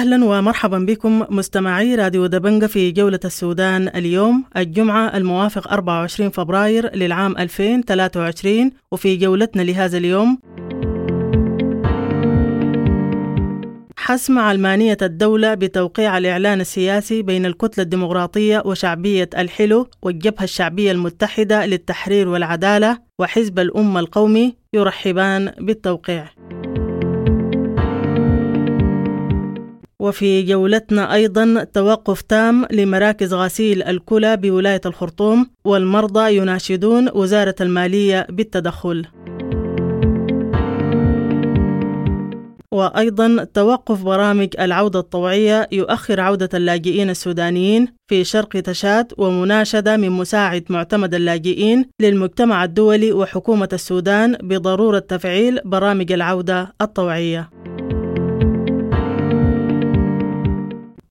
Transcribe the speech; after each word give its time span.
أهلا 0.00 0.24
ومرحبا 0.24 0.78
بكم 0.78 1.26
مستمعي 1.30 1.94
راديو 1.94 2.26
دبنجة 2.26 2.66
في 2.66 2.90
جولة 2.90 3.20
السودان 3.24 3.88
اليوم 3.88 4.44
الجمعة 4.56 5.16
الموافق 5.16 5.72
24 5.72 6.30
فبراير 6.30 6.96
للعام 6.96 7.36
2023 7.38 8.70
وفي 8.92 9.16
جولتنا 9.16 9.62
لهذا 9.62 9.98
اليوم 9.98 10.38
حسم 13.96 14.38
علمانية 14.38 14.96
الدولة 15.02 15.54
بتوقيع 15.54 16.18
الإعلان 16.18 16.60
السياسي 16.60 17.22
بين 17.22 17.46
الكتلة 17.46 17.84
الديمقراطية 17.84 18.62
وشعبية 18.64 19.30
الحلو 19.38 19.86
والجبهة 20.02 20.44
الشعبية 20.44 20.92
المتحدة 20.92 21.66
للتحرير 21.66 22.28
والعدالة 22.28 22.98
وحزب 23.18 23.58
الأمة 23.58 24.00
القومي 24.00 24.56
يرحبان 24.74 25.52
بالتوقيع. 25.58 26.28
وفي 30.00 30.42
جولتنا 30.42 31.14
أيضا 31.14 31.64
توقف 31.74 32.22
تام 32.22 32.66
لمراكز 32.70 33.34
غسيل 33.34 33.82
الكلى 33.82 34.36
بولاية 34.36 34.80
الخرطوم 34.86 35.46
والمرضى 35.64 36.36
يناشدون 36.36 37.08
وزارة 37.14 37.54
المالية 37.60 38.26
بالتدخل. 38.30 39.06
وأيضا 42.72 43.44
توقف 43.54 44.02
برامج 44.02 44.48
العودة 44.60 44.98
الطوعية 44.98 45.68
يؤخر 45.72 46.20
عودة 46.20 46.48
اللاجئين 46.54 47.10
السودانيين 47.10 47.88
في 48.08 48.24
شرق 48.24 48.48
تشاد 48.48 49.12
ومناشدة 49.18 49.96
من 49.96 50.10
مساعد 50.10 50.64
معتمد 50.68 51.14
اللاجئين 51.14 51.84
للمجتمع 52.00 52.64
الدولي 52.64 53.12
وحكومة 53.12 53.68
السودان 53.72 54.32
بضرورة 54.42 54.98
تفعيل 54.98 55.60
برامج 55.64 56.12
العودة 56.12 56.74
الطوعية. 56.80 57.50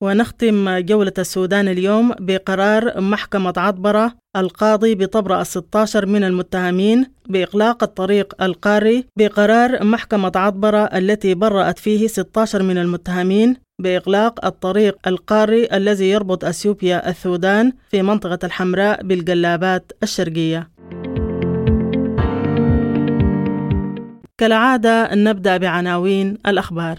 ونختم 0.03 0.79
جولة 0.79 1.13
السودان 1.17 1.67
اليوم 1.67 2.13
بقرار 2.19 3.01
محكمة 3.01 3.53
عطبرة 3.57 4.13
القاضي 4.35 4.95
بطبرة 4.95 5.41
الستاشر 5.41 6.05
من 6.05 6.23
المتهمين 6.23 7.05
بإغلاق 7.29 7.83
الطريق 7.83 8.43
القاري 8.43 9.05
بقرار 9.17 9.83
محكمة 9.83 10.31
عطبرة 10.35 10.83
التي 10.83 11.33
برأت 11.33 11.79
فيه 11.79 12.07
16 12.07 12.63
من 12.63 12.77
المتهمين 12.77 13.55
بإغلاق 13.81 14.45
الطريق 14.45 15.07
القاري 15.07 15.67
الذي 15.73 16.09
يربط 16.09 16.45
أثيوبيا 16.45 17.09
السودان 17.09 17.73
في 17.91 18.01
منطقة 18.01 18.39
الحمراء 18.43 19.03
بالجلابات 19.03 19.91
الشرقية. 20.03 20.69
كالعادة 24.37 25.15
نبدأ 25.15 25.57
بعناوين 25.57 26.37
الأخبار. 26.47 26.97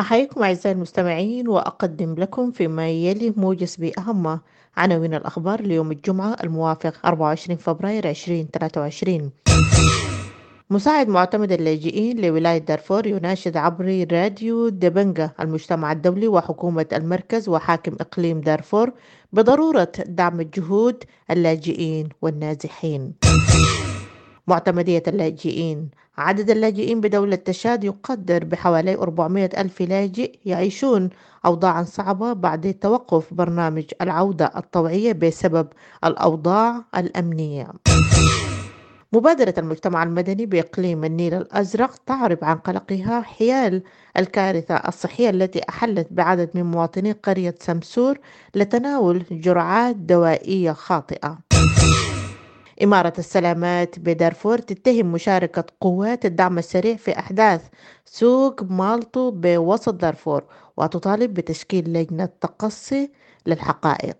أحييكم 0.00 0.42
أعزائي 0.42 0.74
المستمعين 0.74 1.48
وأقدم 1.48 2.14
لكم 2.14 2.50
فيما 2.50 2.88
يلي 2.90 3.34
موجز 3.36 3.76
بأهم 3.76 4.40
عناوين 4.76 5.14
الأخبار 5.14 5.60
ليوم 5.60 5.92
الجمعة 5.92 6.36
الموافق 6.44 6.94
24 7.06 7.56
فبراير 7.56 8.10
2023 8.10 9.30
مساعد 10.70 11.08
معتمد 11.08 11.52
اللاجئين 11.52 12.20
لولاية 12.20 12.58
دارفور 12.58 13.06
يناشد 13.06 13.56
عبر 13.56 14.06
راديو 14.12 14.68
دبنجة 14.68 15.34
المجتمع 15.40 15.92
الدولي 15.92 16.28
وحكومة 16.28 16.86
المركز 16.92 17.48
وحاكم 17.48 17.96
إقليم 18.00 18.40
دارفور 18.40 18.92
بضرورة 19.32 19.92
دعم 20.06 20.40
الجهود 20.40 21.04
اللاجئين 21.30 22.08
والنازحين. 22.22 23.14
معتمدية 24.46 25.02
اللاجئين. 25.08 25.90
عدد 26.18 26.50
اللاجئين 26.50 27.00
بدولة 27.00 27.36
تشاد 27.36 27.84
يقدر 27.84 28.44
بحوالي 28.44 28.94
400 28.94 29.50
ألف 29.58 29.80
لاجئ 29.82 30.38
يعيشون 30.44 31.10
أوضاعا 31.46 31.82
صعبة 31.82 32.32
بعد 32.32 32.74
توقف 32.74 33.34
برنامج 33.34 33.84
العودة 34.00 34.52
الطوعية 34.56 35.12
بسبب 35.12 35.68
الأوضاع 36.04 36.84
الأمنية. 36.96 37.66
مبادرة 39.12 39.54
المجتمع 39.58 40.02
المدني 40.02 40.46
بإقليم 40.46 41.04
النيل 41.04 41.34
الأزرق 41.34 41.96
تعرب 42.06 42.38
عن 42.42 42.56
قلقها 42.56 43.20
حيال 43.20 43.82
الكارثة 44.16 44.74
الصحية 44.74 45.30
التي 45.30 45.60
أحلت 45.68 46.08
بعدد 46.10 46.50
من 46.54 46.62
مواطني 46.62 47.12
قرية 47.12 47.54
سمسور 47.60 48.18
لتناول 48.54 49.24
جرعات 49.30 49.96
دوائية 49.96 50.72
خاطئة. 50.72 51.38
إمارة 52.82 53.12
السلامات 53.18 53.98
بدارفور 53.98 54.58
تتهم 54.58 55.12
مشاركة 55.12 55.64
قوات 55.80 56.24
الدعم 56.24 56.58
السريع 56.58 56.96
في 56.96 57.18
أحداث 57.18 57.62
سوق 58.04 58.62
مالطو 58.62 59.30
بوسط 59.30 59.94
دارفور 59.94 60.44
وتطالب 60.76 61.34
بتشكيل 61.34 61.92
لجنة 61.92 62.28
تقصي 62.40 63.10
للحقائق. 63.46 64.16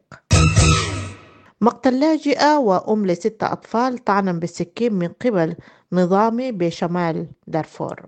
مقتل 1.61 2.01
لاجئة 2.01 2.59
وأم 2.59 3.07
لستة 3.07 3.53
أطفال 3.53 3.99
طعنا 3.99 4.33
بالسكين 4.33 4.95
من 4.95 5.09
قبل 5.09 5.57
نظامي 5.93 6.53
بشمال 6.53 7.27
دارفور. 7.47 8.07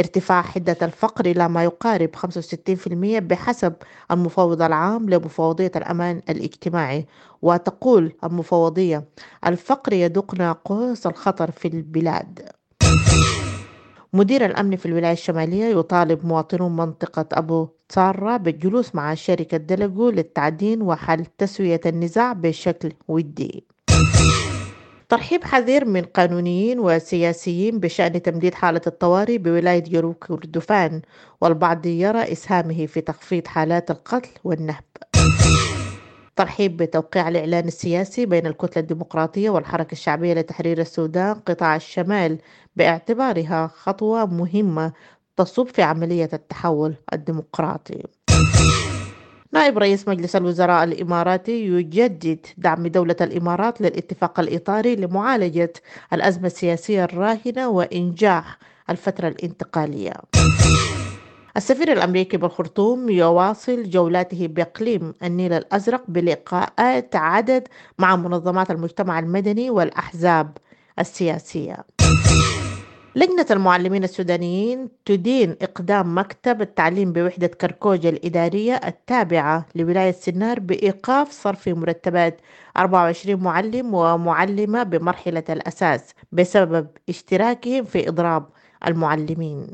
ارتفاع 0.00 0.42
حدة 0.42 0.76
الفقر 0.82 1.26
إلى 1.26 1.48
ما 1.48 1.64
يقارب 1.64 2.10
65% 2.16 3.18
بحسب 3.18 3.72
المفوض 4.10 4.62
العام 4.62 5.10
لمفوضية 5.10 5.72
الأمان 5.76 6.22
الاجتماعي. 6.28 7.06
وتقول 7.42 8.12
المفوضية 8.24 9.04
الفقر 9.46 9.92
يدق 9.92 10.34
ناقوس 10.34 11.06
الخطر 11.06 11.50
في 11.50 11.68
البلاد. 11.68 12.48
مدير 14.12 14.44
الأمن 14.46 14.76
في 14.76 14.86
الولاية 14.86 15.12
الشمالية 15.12 15.64
يطالب 15.78 16.26
مواطنو 16.26 16.68
منطقة 16.68 17.26
أبو 17.32 17.68
تسارة 17.88 18.36
بالجلوس 18.36 18.94
مع 18.94 19.14
شركة 19.14 19.56
دلجو 19.56 20.10
للتعدين 20.10 20.82
وحل 20.82 21.26
تسوية 21.38 21.80
النزاع 21.86 22.32
بشكل 22.32 22.92
ودي. 23.08 23.64
ترحيب 25.10 25.44
حذر 25.44 25.84
من 25.84 26.02
قانونيين 26.02 26.78
وسياسيين 26.80 27.78
بشأن 27.78 28.22
تمديد 28.22 28.54
حالة 28.54 28.80
الطوارئ 28.86 29.38
بولاية 29.38 29.78
جنوب 29.78 30.14
كردفان 30.14 31.02
والبعض 31.40 31.86
يرى 31.86 32.32
إسهامه 32.32 32.86
في 32.86 33.00
تخفيض 33.00 33.46
حالات 33.46 33.90
القتل 33.90 34.30
والنهب. 34.44 34.84
ترحيب 36.36 36.76
بتوقيع 36.76 37.28
الإعلان 37.28 37.68
السياسي 37.68 38.26
بين 38.26 38.46
الكتلة 38.46 38.82
الديمقراطية 38.82 39.50
والحركة 39.50 39.92
الشعبية 39.92 40.34
لتحرير 40.34 40.80
السودان 40.80 41.34
قطاع 41.34 41.76
الشمال 41.76 42.38
باعتبارها 42.76 43.66
خطوة 43.66 44.26
مهمة 44.26 44.92
تصب 45.36 45.66
في 45.66 45.82
عملية 45.82 46.30
التحول 46.32 46.94
الديمقراطي. 47.12 48.02
نائب 49.52 49.78
رئيس 49.78 50.08
مجلس 50.08 50.36
الوزراء 50.36 50.84
الإماراتي 50.84 51.66
يجدد 51.66 52.46
دعم 52.58 52.86
دولة 52.86 53.16
الإمارات 53.20 53.80
للاتفاق 53.80 54.40
الإطاري 54.40 54.96
لمعالجة 54.96 55.72
الأزمة 56.12 56.46
السياسية 56.46 57.04
الراهنة 57.04 57.68
وإنجاح 57.68 58.58
الفترة 58.90 59.28
الانتقالية. 59.28 60.12
السفير 61.56 61.92
الأمريكي 61.92 62.36
بالخرطوم 62.36 63.08
يواصل 63.08 63.90
جولاته 63.90 64.46
بإقليم 64.46 65.14
النيل 65.22 65.52
الأزرق 65.52 66.02
بلقاءات 66.08 67.16
عدد 67.16 67.68
مع 67.98 68.16
منظمات 68.16 68.70
المجتمع 68.70 69.18
المدني 69.18 69.70
والأحزاب 69.70 70.58
السياسية. 70.98 71.76
لجنة 73.14 73.46
المعلمين 73.50 74.04
السودانيين 74.04 74.88
تدين 75.04 75.56
إقدام 75.62 76.18
مكتب 76.18 76.60
التعليم 76.62 77.12
بوحدة 77.12 77.46
كركوجة 77.46 78.08
الإدارية 78.08 78.74
التابعة 78.74 79.66
لولاية 79.74 80.12
سنار 80.12 80.60
بإيقاف 80.60 81.30
صرف 81.32 81.68
مرتبات 81.68 82.40
24 82.76 83.42
معلم 83.42 83.94
ومعلمة 83.94 84.82
بمرحلة 84.82 85.44
الأساس 85.50 86.14
بسبب 86.32 86.86
اشتراكهم 87.08 87.84
في 87.84 88.08
إضراب 88.08 88.46
المعلمين. 88.86 89.66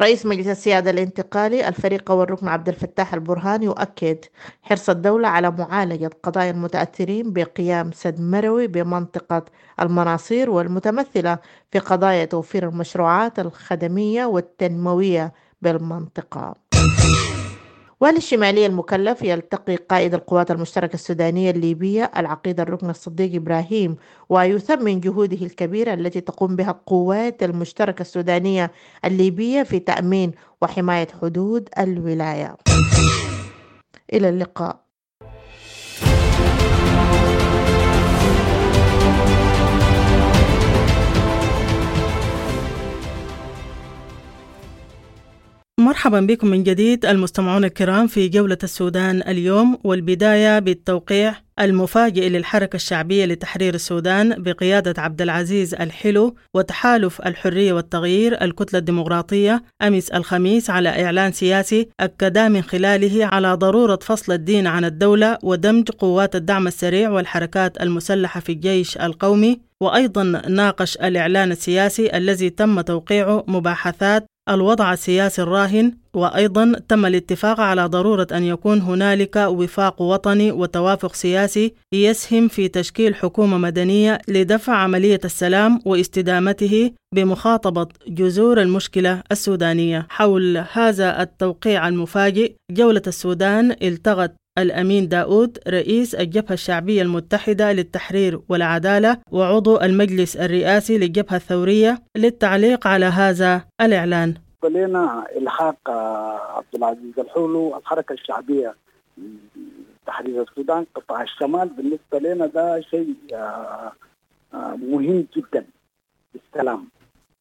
رئيس 0.00 0.26
مجلس 0.26 0.46
السيادة 0.46 0.90
الانتقالي 0.90 1.68
الفريق 1.68 2.10
والركن 2.10 2.48
عبد 2.48 2.68
الفتاح 2.68 3.14
البرهان 3.14 3.62
يؤكد 3.62 4.18
حرص 4.62 4.90
الدولة 4.90 5.28
على 5.28 5.50
معالجة 5.50 6.10
قضايا 6.22 6.50
المتأثرين 6.50 7.32
بقيام 7.32 7.92
سد 7.92 8.20
مروي 8.20 8.66
بمنطقة 8.66 9.44
المناصير 9.80 10.50
والمتمثلة 10.50 11.38
في 11.70 11.78
قضايا 11.78 12.24
توفير 12.24 12.68
المشروعات 12.68 13.38
الخدمية 13.38 14.24
والتنموية 14.26 15.32
بالمنطقة. 15.62 16.54
والي 18.00 18.16
الشمالية 18.18 18.66
المكلف 18.66 19.22
يلتقي 19.22 19.76
قائد 19.76 20.14
القوات 20.14 20.50
المشتركة 20.50 20.94
السودانية 20.94 21.50
الليبية 21.50 22.10
العقيد 22.16 22.60
الركن 22.60 22.90
الصديق 22.90 23.34
إبراهيم 23.34 23.96
ويثمن 24.28 25.00
جهوده 25.00 25.46
الكبيرة 25.46 25.94
التي 25.94 26.20
تقوم 26.20 26.56
بها 26.56 26.70
القوات 26.70 27.42
المشتركة 27.42 28.00
السودانية 28.02 28.70
الليبية 29.04 29.62
في 29.62 29.78
تأمين 29.78 30.32
وحماية 30.62 31.08
حدود 31.22 31.68
الولاية. 31.78 32.56
إلى 34.12 34.28
اللقاء. 34.28 34.85
مرحبا 45.80 46.20
بكم 46.20 46.46
من 46.46 46.62
جديد 46.62 47.06
المستمعون 47.06 47.64
الكرام 47.64 48.06
في 48.06 48.28
جولة 48.28 48.58
السودان 48.62 49.22
اليوم 49.28 49.78
والبداية 49.84 50.58
بالتوقيع 50.58 51.34
المفاجئ 51.60 52.28
للحركة 52.28 52.76
الشعبية 52.76 53.24
لتحرير 53.24 53.74
السودان 53.74 54.42
بقيادة 54.42 55.02
عبد 55.02 55.22
العزيز 55.22 55.74
الحلو 55.74 56.36
وتحالف 56.54 57.20
الحرية 57.26 57.72
والتغيير 57.72 58.44
الكتلة 58.44 58.78
الديمقراطية 58.78 59.62
أمس 59.82 60.10
الخميس 60.10 60.70
على 60.70 61.04
إعلان 61.04 61.32
سياسي 61.32 61.88
أكدا 62.00 62.48
من 62.48 62.62
خلاله 62.62 63.26
على 63.26 63.54
ضرورة 63.54 63.98
فصل 64.02 64.32
الدين 64.32 64.66
عن 64.66 64.84
الدولة 64.84 65.38
ودمج 65.42 65.90
قوات 65.90 66.36
الدعم 66.36 66.66
السريع 66.66 67.10
والحركات 67.10 67.82
المسلحة 67.82 68.40
في 68.40 68.52
الجيش 68.52 68.96
القومي 68.98 69.60
وأيضا 69.80 70.22
ناقش 70.48 70.96
الإعلان 70.96 71.52
السياسي 71.52 72.16
الذي 72.16 72.50
تم 72.50 72.80
توقيعه 72.80 73.44
مباحثات 73.48 74.26
الوضع 74.48 74.92
السياسي 74.92 75.42
الراهن 75.42 75.92
وأيضا 76.14 76.72
تم 76.88 77.06
الاتفاق 77.06 77.60
على 77.60 77.84
ضرورة 77.86 78.26
أن 78.32 78.44
يكون 78.44 78.80
هنالك 78.80 79.36
وفاق 79.36 80.02
وطني 80.02 80.52
وتوافق 80.52 81.14
سياسي 81.14 81.74
يسهم 81.92 82.48
في 82.48 82.68
تشكيل 82.68 83.14
حكومة 83.14 83.58
مدنية 83.58 84.18
لدفع 84.28 84.72
عملية 84.72 85.20
السلام 85.24 85.80
واستدامته 85.84 86.90
بمخاطبة 87.14 87.86
جذور 88.08 88.62
المشكلة 88.62 89.22
السودانية. 89.32 90.06
حول 90.10 90.64
هذا 90.72 91.22
التوقيع 91.22 91.88
المفاجئ 91.88 92.54
جولة 92.70 93.02
السودان 93.06 93.76
التغت 93.82 94.34
الأمين 94.58 95.08
داود 95.08 95.58
رئيس 95.68 96.14
الجبهة 96.14 96.52
الشعبية 96.52 97.02
المتحدة 97.02 97.72
للتحرير 97.72 98.40
والعدالة 98.48 99.18
وعضو 99.30 99.80
المجلس 99.80 100.36
الرئاسي 100.36 100.98
للجبهة 100.98 101.36
الثورية 101.36 102.02
للتعليق 102.16 102.86
على 102.86 103.04
هذا 103.06 103.64
الإعلان. 103.80 104.34
لنا 104.64 105.26
إلحاق 105.36 105.90
عبد 106.56 106.74
العزيز 106.74 107.18
الحولو 107.18 107.76
الحركة 107.76 108.12
الشعبية 108.12 108.74
تحرير 110.06 110.42
السودان 110.42 110.86
قطاع 110.94 111.22
الشمال. 111.22 111.68
بالنسبة 111.68 112.18
لنا 112.34 112.46
ده 112.46 112.80
شيء 112.80 113.14
مهم 114.92 115.26
جدا. 115.36 115.64
بالسلام. 116.34 116.88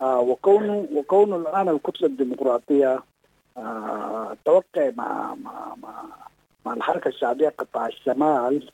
وكونه 0.02 0.88
وكونه 0.96 1.36
الآن 1.36 1.70
الكتلة 1.70 2.08
الديمقراطية 2.08 3.04
توقع 4.46 4.92
مع 4.98 5.36
مع 5.36 5.76
مع 5.84 6.04
مع 6.66 6.74
الحركة 6.74 7.08
الشعبية 7.08 7.50
قطاع 7.50 7.88
الشمال 7.88 8.72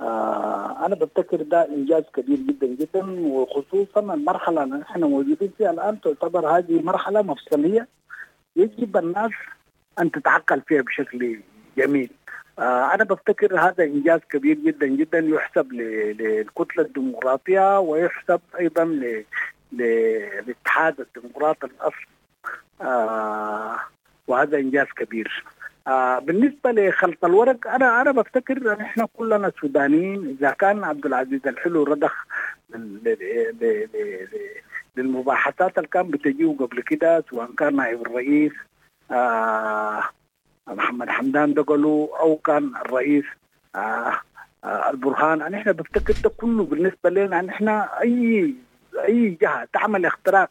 آه 0.00 0.86
أنا 0.86 0.94
بفتكر 0.94 1.42
ده 1.42 1.68
إنجاز 1.68 2.02
كبير 2.14 2.38
جدا 2.38 2.66
جدا 2.66 3.20
وخصوصا 3.20 4.00
المرحلة 4.14 4.62
اللي 4.64 4.82
إحنا 4.82 5.06
موجودين 5.06 5.52
فيها 5.58 5.70
الآن 5.70 6.00
تعتبر 6.00 6.48
هذه 6.58 6.82
مرحلة 6.82 7.22
مفصلية 7.22 7.88
يجب 8.56 8.96
الناس 8.96 9.30
أن 9.98 10.10
تتعقل 10.10 10.60
فيها 10.60 10.82
بشكل 10.82 11.40
جميل. 11.76 12.10
آه 12.58 12.94
أنا 12.94 13.04
بفتكر 13.04 13.60
هذا 13.60 13.84
إنجاز 13.84 14.20
كبير 14.30 14.56
جدا 14.56 14.86
جدا 14.86 15.18
يحسب 15.18 15.72
للكتلة 15.72 16.84
الديمقراطية 16.84 17.78
ويحسب 17.80 18.40
أيضا 18.60 18.84
للاتحاد 19.72 21.00
الديمقراطي 21.00 21.66
الأصل. 21.66 22.06
آه 22.80 23.76
وهذا 24.28 24.58
إنجاز 24.58 24.86
كبير. 24.96 25.44
آه 25.86 26.18
بالنسبة 26.18 26.70
لخلط 26.72 27.24
الورق 27.24 27.66
أنا 27.68 28.00
أنا 28.00 28.12
بفتكر 28.12 28.72
إحنا 28.80 29.08
كلنا 29.16 29.52
سودانيين. 29.60 30.36
إذا 30.40 30.50
كان 30.50 30.84
عبد 30.84 31.06
العزيز 31.06 31.40
الحلو 31.46 31.82
رضخ 31.84 32.26
للمباحثات 34.96 35.78
اللي 35.78 35.88
كان 35.88 36.10
بتجيه 36.10 36.56
قبل 36.60 36.80
كده 36.82 37.24
سواء 37.30 37.50
كان 37.58 37.76
نائب 37.76 38.02
الرئيس 38.02 38.52
آه 39.10 40.02
محمد 40.68 41.08
حمدان 41.08 41.54
دقلو 41.54 42.04
أو 42.04 42.36
كان 42.36 42.72
الرئيس 42.76 43.24
آه 43.76 44.12
آه 44.64 44.90
البرهان. 44.90 45.42
ان 45.42 45.54
إحنا 45.54 45.72
بفتكر 45.72 46.14
ده 46.24 46.30
كله 46.36 46.64
بالنسبة 46.64 47.10
لنا. 47.10 47.40
ان 47.40 47.48
إحنا 47.48 48.00
اي 48.02 48.54
أي 49.08 49.38
جهة 49.42 49.68
تعمل 49.72 50.06
اختراق 50.06 50.50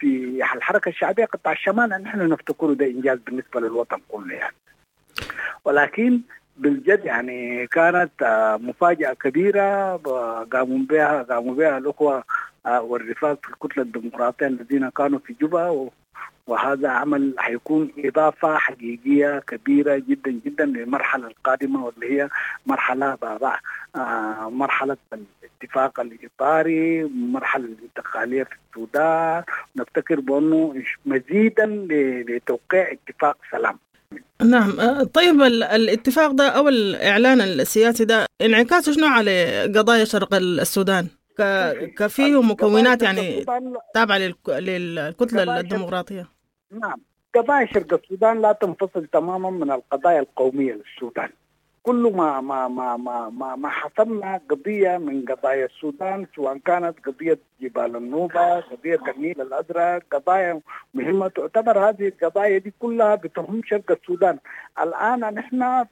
في 0.00 0.42
الحركة 0.54 0.88
الشعبية 0.88 1.24
قطاع 1.24 1.52
الشمال 1.52 1.92
أن 1.92 2.06
إحنا 2.06 2.24
نفتكره 2.26 2.72
ده 2.74 2.86
إنجاز 2.86 3.18
بالنسبة 3.18 3.60
للوطن 3.60 3.98
كله 4.08 4.34
يعني. 4.34 4.54
ولكن 5.64 6.20
بالجد 6.56 7.04
يعني 7.04 7.66
كانت 7.66 8.10
مفاجأة 8.62 9.12
كبيرة 9.12 9.96
قاموا 10.52 10.78
بها 10.78 11.22
قاموا 11.22 11.54
بها 11.54 11.78
الأخوة 11.78 12.24
والرفاق 12.66 13.38
في 13.42 13.50
الكتلة 13.52 13.82
الديمقراطية 13.82 14.46
الذين 14.46 14.88
كانوا 14.88 15.18
في 15.18 15.34
جوبا 15.40 15.90
وهذا 16.50 16.88
عمل 16.88 17.34
حيكون 17.38 17.92
إضافة 17.98 18.56
حقيقية 18.56 19.38
كبيرة 19.46 20.02
جدا 20.08 20.30
جدا 20.46 20.64
للمرحلة 20.64 21.26
القادمة 21.26 21.84
واللي 21.84 22.20
هي 22.22 22.28
مرحلة 22.66 23.18
آه 23.96 24.48
مرحلة 24.50 24.96
الاتفاق 25.12 26.00
الإطاري 26.00 27.04
مرحلة 27.04 27.64
الانتقالية 27.64 28.42
في 28.42 28.50
السودان. 28.70 29.42
نفتكر 29.76 30.20
بأنه 30.20 30.74
مزيدا 31.06 31.66
لتوقيع 32.28 32.92
اتفاق 32.92 33.36
سلام. 33.52 33.78
نعم. 34.44 35.02
طيب 35.02 35.42
الاتفاق 35.42 36.30
ده 36.30 36.48
أو 36.48 36.68
الإعلان 36.68 37.40
السياسي 37.40 38.04
ده 38.04 38.26
انعكاسه 38.42 38.92
شنو 38.92 39.06
على 39.06 39.62
قضايا 39.76 40.04
شرق 40.04 40.34
السودان؟ 40.34 41.06
كفيه 41.98 42.42
مكونات 42.42 43.02
يعني 43.02 43.44
تابعة 43.94 44.18
للكتلة 44.48 45.60
الديمقراطية. 45.60 46.39
نعم. 46.70 47.00
قضايا 47.34 47.66
شرق 47.66 47.94
السودان 47.94 48.40
لا 48.42 48.52
تنفصل 48.52 49.06
تماما 49.06 49.50
من 49.50 49.70
القضايا 49.70 50.20
القومية 50.20 50.72
للسودان. 50.72 51.30
كل 51.82 52.12
ما 52.16 52.40
ما 52.40 52.68
ما 52.68 52.96
ما 52.96 53.28
ما, 53.28 53.56
ما 53.56 53.68
حسمنا 53.68 54.40
قضية 54.50 54.98
من 54.98 55.24
قضايا 55.24 55.64
السودان 55.66 56.26
سواء 56.36 56.58
كانت 56.58 57.06
قضية 57.06 57.38
جبال 57.60 57.96
النوبة 57.96 58.60
قضية 58.60 59.00
النيل 59.08 59.40
الأزرق 59.40 60.02
قضايا 60.10 60.60
مهمة 60.94 61.28
تعتبر 61.28 61.88
هذه 61.88 62.08
القضايا 62.08 62.58
دي 62.58 62.72
كلها 62.78 63.14
بتهم 63.14 63.60
شرق 63.64 63.90
السودان. 63.90 64.38
الآن 64.80 65.20
نحن 65.20 65.86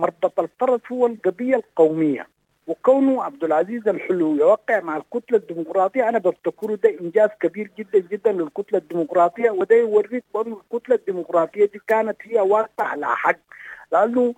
مربط 0.00 0.40
الفرس 0.40 0.80
هو 0.92 1.06
القضية 1.06 1.56
القومية. 1.56 2.26
وكونه 2.66 3.22
عبد 3.24 3.44
العزيز 3.44 3.88
الحلو 3.88 4.34
يوقع 4.36 4.80
مع 4.80 4.96
الكتلة 4.96 5.38
الديمقراطية 5.38 6.08
أنا 6.08 6.18
بفتكره 6.18 6.74
ده 6.74 6.96
إنجاز 7.00 7.30
كبير 7.40 7.70
جدا 7.78 7.98
جدا 7.98 8.32
للكتلة 8.32 8.78
الديمقراطية 8.78 9.50
وده 9.50 9.76
يوريك 9.76 10.24
بانه 10.34 10.60
الكتلة 10.72 10.94
الديمقراطية 10.96 11.64
دي 11.64 11.80
كانت 11.86 12.16
هي 12.22 12.40
واقفه 12.40 12.84
على 12.84 13.06
حق. 13.06 13.36
لأنه 13.92 14.34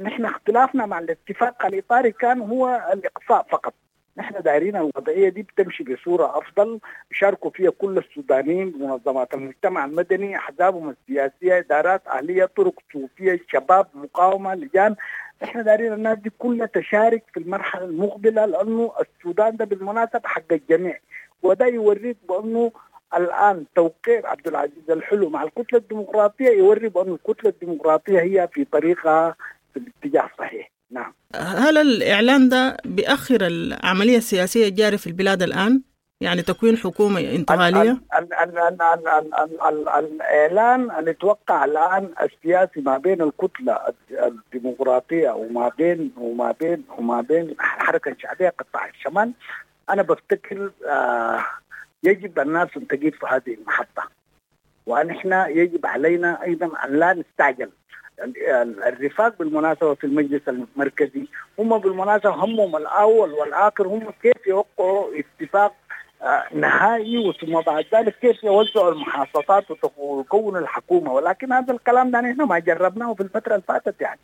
نحن 0.00 0.24
اختلافنا 0.24 0.86
مع 0.86 0.98
الاتفاق 0.98 1.66
الإطاري 1.66 2.12
كان 2.12 2.40
هو 2.40 2.88
الإقصاء 2.92 3.46
فقط. 3.50 3.74
نحن 4.16 4.42
دايرين 4.42 4.76
الوضعية 4.76 5.28
دي 5.28 5.42
بتمشي 5.42 5.84
بصورة 5.84 6.38
أفضل. 6.38 6.80
يشاركوا 7.10 7.50
فيها 7.50 7.70
كل 7.70 7.98
السودانيين 7.98 8.74
منظمات 8.80 9.34
المجتمع 9.34 9.84
المدني 9.84 10.36
أحزابهم 10.36 10.90
السياسية 10.90 11.58
إدارات 11.58 12.02
أهلية 12.08 12.44
طرق 12.44 12.74
صوفية 12.92 13.40
شباب 13.52 13.86
مقاومة 13.94 14.54
لجان. 14.54 14.96
إحنا 15.44 15.62
دايرين 15.62 15.92
الناس 15.92 16.18
دي 16.18 16.30
كلها 16.38 16.66
تشارك 16.66 17.22
في 17.34 17.40
المرحلة 17.40 17.84
المقبلة 17.84 18.46
لأنه 18.46 18.92
السودان 19.00 19.56
ده 19.56 19.64
بالمناسبة 19.64 20.20
حق 20.24 20.52
الجميع. 20.52 20.98
وده 21.42 21.66
يوريك 21.66 22.16
بأنه 22.28 22.72
الآن 23.16 23.64
توقيع 23.76 24.22
عبد 24.30 24.48
العزيز 24.48 24.90
الحلو 24.90 25.28
مع 25.30 25.42
الكتلة 25.42 25.78
الديمقراطية 25.78 26.48
يوري 26.48 26.88
بأنه 26.88 27.14
الكتلة 27.14 27.50
الديمقراطية 27.50 28.20
هي 28.20 28.48
في 28.52 28.64
طريقها 28.64 29.36
في 29.74 29.80
الاتجاه 29.80 30.30
الصحيح. 30.32 30.70
نعم. 30.90 31.14
هل 31.34 31.78
الإعلان 31.78 32.48
ده 32.48 32.76
بيأخر 32.84 33.46
العملية 33.46 34.16
السياسية 34.16 34.68
الجارية 34.68 34.96
في 34.96 35.06
البلاد 35.06 35.42
الآن؟ 35.42 35.82
يعني 36.20 36.42
تكوين 36.42 36.76
حكومة 36.76 37.20
انتقالية؟ 37.20 37.96
الإعلان 39.68 40.90
اللي 40.98 41.12
توقع 41.12 41.64
الآن 41.64 42.08
السياسي 42.22 42.80
ما 42.80 42.98
بين 42.98 43.22
الكتلة 43.22 43.78
الديمقراطية 44.10 45.30
وما 45.30 45.70
بين 45.78 46.12
وما 46.16 46.52
بين 46.60 46.84
وما 46.98 47.20
بين 47.20 47.50
الحركة 47.50 48.10
الشعبية 48.10 48.48
قطاع 48.58 48.86
الشمال 48.88 49.32
أنا 49.90 50.02
بفتكر 50.02 50.70
آه 50.88 51.44
يجب 52.02 52.38
الناس 52.38 52.68
تقف 52.68 53.14
في 53.14 53.26
هذه 53.28 53.54
المحطة 53.60 54.02
وأن 54.86 55.10
إحنا 55.10 55.48
يجب 55.48 55.86
علينا 55.86 56.42
أيضا 56.42 56.70
أن 56.84 56.98
لا 56.98 57.12
نستعجل 57.12 57.70
الرفاق 58.86 59.38
بالمناسبه 59.38 59.94
في 59.94 60.04
المجلس 60.04 60.42
المركزي 60.48 61.24
هم 61.58 61.78
بالمناسبه 61.78 62.30
همهم 62.30 62.76
الأول 62.76 63.32
والاخر 63.32 63.86
هم 63.86 64.10
كيف 64.22 64.46
يوقعوا 64.46 65.06
اتفاق 65.18 65.74
نهائي 66.54 67.18
وثم 67.18 67.60
بعد 67.60 67.84
ذلك 67.94 68.14
كيف 68.18 68.44
يوزعوا 68.44 68.92
المحاصصات 68.92 69.64
ويكونوا 69.98 70.60
الحكومة؟ 70.60 71.12
ولكن 71.12 71.52
هذا 71.52 71.72
الكلام 71.72 72.10
ده 72.10 72.20
نحن 72.20 72.42
ما 72.42 72.58
جربناه 72.58 73.14
في 73.14 73.22
الفترة 73.22 73.52
اللي 73.54 73.64
فاتت 73.68 74.00
يعني. 74.00 74.20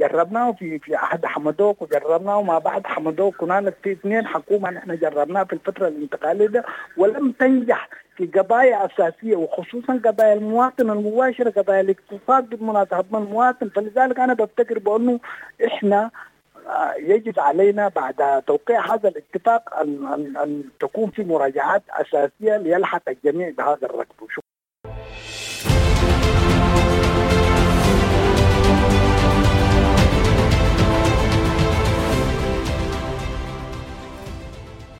جربناه 0.00 0.52
في 0.52 0.78
في 0.78 0.96
عهد 0.96 1.26
حمدوك 1.26 1.82
وجربناه 1.82 2.42
ما 2.42 2.58
بعد 2.58 2.86
حمدوك. 2.86 3.42
هنالك 3.42 3.74
في 3.82 3.92
اثنين 3.92 4.26
حكومة 4.26 4.70
نحن 4.70 4.96
جربناها 4.96 5.44
في 5.44 5.52
الفترة 5.52 5.88
الانتقالية 5.88 6.46
ده 6.46 6.64
ولم 6.96 7.32
تنجح 7.32 7.88
في 8.16 8.26
قضايا 8.26 8.86
أساسية 8.86 9.36
وخصوصا 9.36 10.00
قضايا 10.04 10.32
المواطن 10.34 10.90
المباشرة 10.90 11.50
قضايا 11.50 11.80
الاقتصاد 11.80 12.48
بمناسبه 12.50 13.18
المواطن. 13.18 13.68
فلذلك 13.68 14.20
أنا 14.20 14.34
بفتكر 14.34 14.78
بأنه 14.78 15.20
إحنا 15.66 16.10
يجب 16.98 17.40
علينا 17.40 17.88
بعد 17.88 18.42
توقيع 18.42 18.94
هذا 18.94 19.08
الاتفاق 19.08 19.74
ان 19.74 20.06
ان, 20.06 20.36
أن 20.36 20.64
تكون 20.80 21.10
في 21.10 21.24
مراجعات 21.24 21.82
أساسية 21.90 22.56
ليلحق 22.56 23.02
الجميع 23.08 23.50
بهذا 23.50 23.86
الركب. 23.86 24.14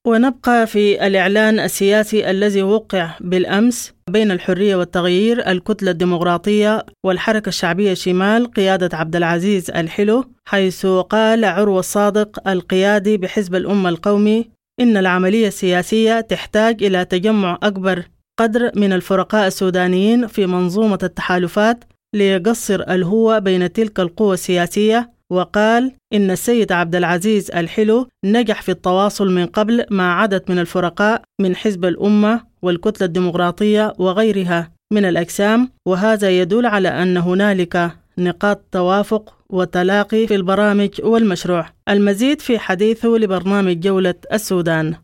ونبقى 0.09 0.67
في 0.67 1.07
الإعلان 1.07 1.61
السياسي 1.61 2.31
الذي 2.31 2.63
وقع 2.63 3.11
بالأمس 3.21 3.93
بين 4.11 4.31
الحرية 4.31 4.77
والتغيير 4.77 5.51
الكتلة 5.51 5.91
الديمقراطية 5.91 6.87
والحركة 7.05 7.49
الشعبية 7.49 7.95
شمال 7.95 8.51
قيادة 8.51 8.97
عبد 8.97 9.17
العزيز 9.17 9.71
الحلو 9.71 10.25
حيث 10.47 10.87
قال 10.87 11.45
عروة 11.45 11.79
الصادق 11.81 12.49
القيادي 12.49 13.17
بحزب 13.17 13.55
الأمة 13.55 13.89
القومي 13.89 14.51
إن 14.81 14.97
العملية 14.97 15.47
السياسية 15.49 16.21
تحتاج 16.21 16.85
إلى 16.85 17.05
تجمع 17.05 17.59
أكبر 17.63 18.03
قدر 18.39 18.71
من 18.75 18.93
الفرقاء 18.93 19.47
السودانيين 19.47 20.27
في 20.27 20.47
منظومة 20.47 20.99
التحالفات 21.03 21.85
ليقصر 22.15 22.81
الهوة 22.81 23.39
بين 23.39 23.73
تلك 23.73 24.01
القوى 24.01 24.35
السياسية 24.35 25.11
وقال 25.31 25.93
إن 26.13 26.31
السيد 26.31 26.73
عبد 26.73 26.97
العزيز 26.97 27.51
الحلو 27.51 28.09
نجح 28.25 28.63
في 28.63 28.69
التواصل 28.69 29.31
من 29.31 29.47
قبل 29.47 29.85
مع 29.91 30.23
عدد 30.23 30.43
من 30.49 30.59
الفرقاء 30.59 31.23
من 31.41 31.57
حزب 31.57 31.85
الأمة 31.85 32.41
والكتلة 32.63 33.07
الديمقراطية 33.07 33.93
وغيرها 33.99 34.71
من 34.93 35.05
الأجسام 35.05 35.69
وهذا 35.87 36.31
يدل 36.31 36.67
على 36.67 36.89
أن 36.89 37.17
هنالك 37.17 37.93
نقاط 38.19 38.61
توافق 38.73 39.35
وتلاقي 39.51 40.27
في 40.27 40.35
البرامج 40.35 40.91
والمشروع. 41.03 41.67
المزيد 41.89 42.41
في 42.41 42.59
حديثه 42.59 43.09
لبرنامج 43.09 43.81
جولة 43.81 44.15
السودان. 44.33 44.95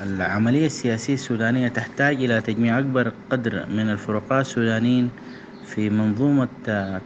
العملية 0.00 0.66
السياسية 0.66 1.14
السودانية 1.14 1.68
تحتاج 1.68 2.24
إلى 2.24 2.40
تجميع 2.40 2.78
أكبر 2.78 3.12
قدر 3.30 3.66
من 3.66 3.90
الفرقاء 3.90 4.40
السودانيين 4.40 5.10
في 5.66 5.90
منظومة 5.90 6.48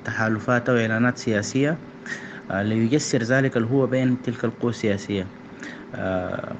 تحالفات 0.04 0.68
أو 0.68 0.76
إعلانات 0.76 1.18
سياسية. 1.18 1.78
ليجسر 2.50 3.22
ذلك 3.22 3.56
الهو 3.56 3.86
بين 3.86 4.22
تلك 4.22 4.44
القوى 4.44 4.70
السياسية. 4.70 5.26
آه، 5.94 6.52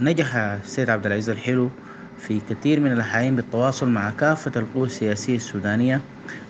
نجح 0.00 0.36
السيد 0.36 0.90
عبد 0.90 1.06
العزيز 1.06 1.30
الحلو 1.30 1.70
في 2.18 2.40
كثير 2.40 2.80
من 2.80 2.92
الأحيان 2.92 3.36
بالتواصل 3.36 3.88
مع 3.88 4.10
كافة 4.10 4.52
القوى 4.56 4.86
السياسية 4.86 5.36
السودانية. 5.36 6.00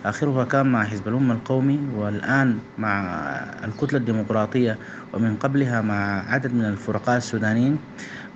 آخرها 0.05 0.43
كان 0.43 0.65
مع 0.65 0.83
حزب 0.83 1.07
الأمة 1.07 1.33
القومي 1.33 1.79
والآن 1.95 2.57
مع 2.77 3.15
الكتلة 3.63 3.99
الديمقراطية 3.99 4.77
ومن 5.13 5.35
قبلها 5.35 5.81
مع 5.81 6.31
عدد 6.33 6.53
من 6.53 6.65
الفرقاء 6.65 7.17
السودانيين. 7.17 7.77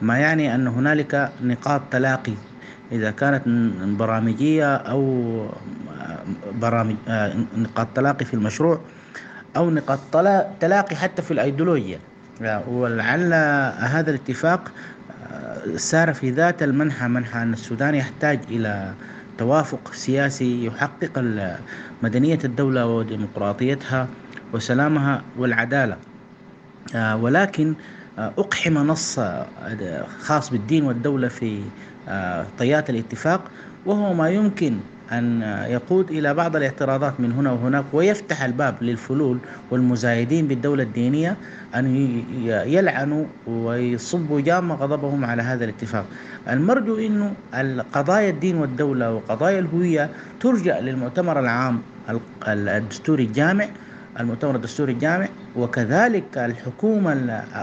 ما 0.01 0.17
يعني 0.17 0.55
أن 0.55 0.67
هنالك 0.67 1.31
نقاط 1.43 1.81
تلاقي 1.91 2.33
إذا 2.91 3.11
كانت 3.11 3.43
برامجية 3.99 4.75
أو 4.75 5.01
برامج 6.61 6.95
آه، 7.07 7.33
نقاط 7.57 7.87
تلاقي 7.95 8.25
في 8.25 8.33
المشروع. 8.33 8.79
أو 9.57 9.69
نقاط 9.69 9.99
تلاقي 10.59 10.95
حتى 10.95 11.21
في 11.21 11.31
الأيديولوجيا. 11.31 11.99
ولعل 12.67 13.33
هذا 13.79 14.09
الاتفاق 14.09 14.71
آه، 15.33 15.77
سار 15.77 16.13
في 16.13 16.31
ذات 16.31 16.63
المنحى 16.63 17.07
منحى 17.07 17.41
أن 17.41 17.53
السودان 17.53 17.95
يحتاج 17.95 18.39
إلى 18.49 18.93
توافق 19.37 19.93
سياسي 19.93 20.65
يحقق 20.65 21.23
مدنية 22.03 22.39
الدولة 22.43 22.85
وديمقراطيتها 22.85 24.07
وسلامها 24.53 25.21
والعدالة. 25.37 25.97
آه، 26.95 27.15
ولكن 27.15 27.73
آه، 28.19 28.31
أقحم 28.37 28.73
نص 28.73 29.19
خاص 30.19 30.49
بالدين 30.49 30.83
والدولة 30.83 31.27
في 31.27 31.61
طيات 32.59 32.89
الاتفاق 32.89 33.41
وهو 33.85 34.13
ما 34.13 34.29
يمكن 34.29 34.77
أن 35.11 35.41
يقود 35.67 36.11
إلى 36.11 36.33
بعض 36.33 36.55
الاعتراضات 36.55 37.19
من 37.19 37.31
هنا 37.31 37.51
وهناك 37.51 37.85
ويفتح 37.93 38.43
الباب 38.43 38.75
للفلول 38.81 39.37
والمزايدين 39.71 40.47
بالدولة 40.47 40.83
الدينية 40.83 41.37
أن 41.75 41.85
يلعنوا 42.45 43.25
ويصبوا 43.47 44.41
جام 44.41 44.71
غضبهم 44.71 45.25
على 45.25 45.41
هذا 45.43 45.63
الاتفاق. 45.63 46.05
المرجو 46.49 46.97
أنه 46.97 47.33
القضايا 47.53 48.29
الدين 48.29 48.55
والدولة 48.55 49.13
وقضايا 49.13 49.59
الهوية 49.59 50.09
ترجع 50.39 50.79
للمؤتمر 50.79 51.39
العام 51.39 51.81
الدستوري 52.47 53.23
الجامع 53.23 53.65
المؤتمر 54.19 54.55
الدستوري 54.55 54.91
الجامع 54.93 55.27
وكذلك 55.55 56.37
الحكومة 56.37 57.11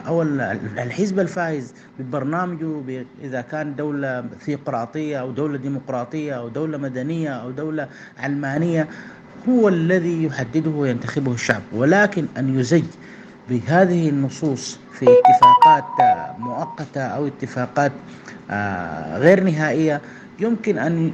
أو 0.07 0.23
الحزب 0.23 1.21
الفائز 1.21 1.75
ببرنامجه 1.99 3.05
إذا 3.23 3.41
كان 3.41 3.75
دولة 3.77 4.25
ثيقراطية 4.41 5.21
أو 5.21 5.31
دولة 5.31 5.59
ديمقراطية 5.59 6.33
أو 6.33 6.49
دولة 6.49 6.79
مدنية 6.79 7.31
أو 7.31 7.51
دولة 7.51 7.89
علمانية 8.19 8.89
هو 9.49 9.69
الذي 9.69 10.25
يحدده 10.25 10.71
وينتخبه 10.71 11.33
الشعب. 11.33 11.63
ولكن 11.73 12.27
أن 12.39 12.59
يزج 12.61 12.85
بهذه 13.51 14.09
النصوص 14.09 14.79
في 14.93 15.07
اتفاقات 15.07 15.85
مؤقتة 16.39 17.01
أو 17.01 17.27
اتفاقات 17.27 17.93
آه، 18.51 19.19
غير 19.19 19.45
نهائية 19.45 20.01
يمكن 20.39 20.79
أن 20.79 21.13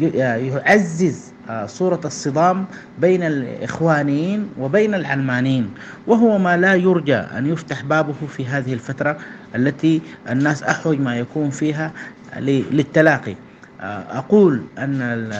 يعزز 0.00 1.24
آه، 1.26 1.39
صورة 1.66 2.00
الصدام 2.04 2.64
بين 2.98 3.22
الإخوانيين 3.22 4.48
وبين 4.58 4.94
العلمانيين 4.94 5.70
وهو 6.06 6.38
ما 6.38 6.56
لا 6.56 6.74
يرجى 6.74 7.16
أن 7.16 7.46
يفتح 7.46 7.82
بابه 7.82 8.14
في 8.36 8.46
هذه 8.46 8.72
الفترة 8.72 9.16
التي 9.54 10.00
الناس 10.30 10.62
أحوج 10.62 11.00
ما 11.00 11.18
يكون 11.18 11.50
فيها 11.50 11.92
للتلاقي. 12.36 13.34
آه، 13.80 14.18
أقول 14.18 14.62
أن 14.78 15.30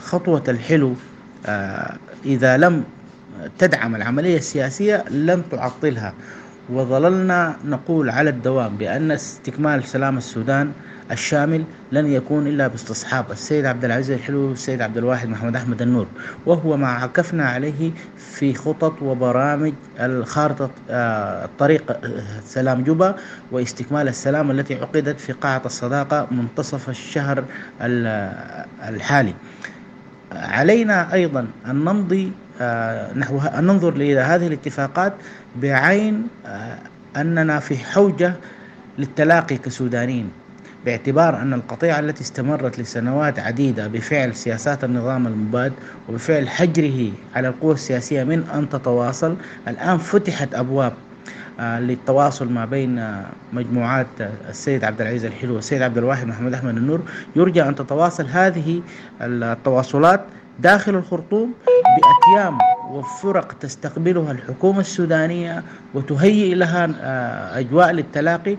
خطوة 0.00 0.42
الحلو 0.48 0.94
آه، 1.46 1.96
إذا 2.24 2.56
لم 2.56 2.84
تدعم 3.58 3.96
العملية 3.96 4.36
السياسية 4.36 5.04
لن 5.10 5.42
تعطلها. 5.50 6.14
وظللنا 6.70 7.56
نقول 7.64 8.10
على 8.10 8.30
الدوام 8.30 8.76
بأن 8.76 9.10
استكمال 9.10 9.84
سلام 9.84 10.18
السودان 10.18 10.72
الشامل 11.10 11.64
لن 11.92 12.06
يكون 12.06 12.46
إلا 12.46 12.68
باستصحاب 12.68 13.30
السيد 13.30 13.66
عبد 13.66 13.84
العزيز 13.84 14.10
الحلو 14.10 14.48
والسيد 14.48 14.82
عبد 14.82 14.96
الواحد 14.96 15.28
محمد 15.28 15.56
أحمد 15.56 15.82
النور. 15.82 16.06
وهو 16.46 16.76
ما 16.76 16.88
عكفنا 16.88 17.44
عليه 17.44 17.90
في 18.18 18.54
خطط 18.54 19.02
وبرامج 19.02 19.72
الخارطة 20.00 20.70
آه، 20.90 21.48
طريق 21.58 21.90
آه، 21.90 22.22
سلام 22.44 22.84
جوبا 22.84 23.16
واستكمال 23.52 24.08
السلام 24.08 24.50
التي 24.50 24.74
عقدت 24.74 25.20
في 25.20 25.32
قاعة 25.32 25.62
الصداقة 25.66 26.26
منتصف 26.30 26.88
الشهر 26.88 27.44
الحالي. 28.88 29.34
علينا 30.32 31.12
أيضا 31.14 31.46
أن 31.66 31.76
نمضي 31.76 32.32
آه، 32.60 33.12
نحو 33.18 33.38
أن 33.38 33.64
ننظر 33.64 33.92
إلى 33.92 34.20
هذه 34.20 34.46
الاتفاقات 34.46 35.12
بعين 35.56 36.28
أننا 37.16 37.60
في 37.60 37.76
حوجة 37.76 38.34
للتلاقي 38.98 39.56
كسودانيين. 39.56 40.39
باعتبار 40.86 41.42
أن 41.42 41.52
القطيعة 41.54 41.98
التي 42.00 42.20
استمرت 42.22 42.78
لسنوات 42.78 43.38
عديدة 43.38 43.86
بفعل 43.86 44.34
سياسات 44.34 44.84
النظام 44.84 45.26
المباد 45.26 45.72
وبفعل 46.08 46.48
حجره 46.48 47.12
على 47.34 47.48
القوى 47.48 47.74
السياسية 47.74 48.24
من 48.24 48.42
أن 48.54 48.68
تتواصل 48.68 49.36
الآن 49.68 49.98
فتحت 49.98 50.54
أبواب 50.54 50.92
آه، 51.60 51.80
للتواصل 51.80 52.52
ما 52.52 52.64
بين 52.64 53.22
مجموعات 53.52 54.06
السيد 54.48 54.84
عبد 54.84 55.00
العزيز 55.00 55.24
الحلو 55.24 55.54
والسيد 55.54 55.82
عبد 55.82 55.98
الواحد 55.98 56.26
محمد 56.26 56.54
أحمد 56.54 56.76
النور. 56.76 57.00
يرجى 57.36 57.62
أن 57.62 57.74
تتواصل 57.74 58.26
هذه 58.26 58.82
التواصلات 59.20 60.24
داخل 60.58 60.94
الخرطوم 60.94 61.54
بأتيام 61.96 62.58
وفرق 62.90 63.52
تستقبلها 63.52 64.32
الحكومة 64.32 64.80
السودانية 64.80 65.62
وتهيئ 65.94 66.54
لها 66.54 66.84
آه، 67.00 67.58
أجواء 67.58 67.90
للتلاقي 67.90 68.56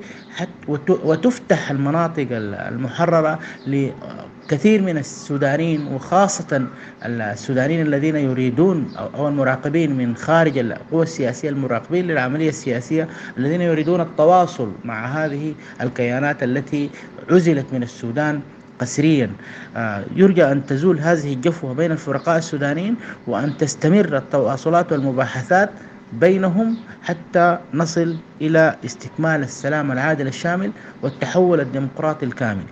وتفتح 0.89 1.71
المناطق 1.71 2.27
المحررة 2.31 3.39
لكثير 3.67 4.81
من 4.81 4.97
السودانيين 4.97 5.87
وخاصة 5.87 6.67
السودانيين 7.05 7.81
الذين 7.81 8.15
يريدون 8.15 8.93
أو 8.97 9.27
المراقبين 9.27 9.97
من 9.97 10.15
خارج 10.15 10.57
القوى 10.57 11.03
السياسية 11.03 11.49
المراقبين 11.49 12.07
للعملية 12.07 12.49
السياسية 12.49 13.07
الذين 13.37 13.61
يريدون 13.61 14.01
التواصل 14.01 14.71
مع 14.85 15.05
هذه 15.05 15.53
الكيانات 15.81 16.43
التي 16.43 16.89
عزلت 17.31 17.65
من 17.73 17.83
السودان. 17.83 18.41
قسريا. 18.81 19.31
آه، 19.75 20.03
يرجى 20.15 20.51
أن 20.51 20.65
تزول 20.65 20.99
هذه 20.99 21.33
الجفوة 21.33 21.73
بين 21.73 21.91
الفرقاء 21.91 22.37
السودانيين 22.37 22.95
وأن 23.27 23.57
تستمر 23.57 24.17
التواصلات 24.17 24.91
والمباحثات 24.91 25.69
بينهم 26.13 26.77
حتى 27.03 27.57
نصل 27.73 28.15
إلى 28.41 28.75
استكمال 28.85 29.41
السلام 29.43 29.91
العادل 29.91 30.27
الشامل 30.27 30.71
والتحول 31.01 31.59
الديمقراطي 31.59 32.25
الكامل. 32.25 32.63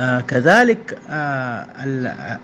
آه 0.00 0.20
كذلك 0.20 0.98
آه 1.10 1.66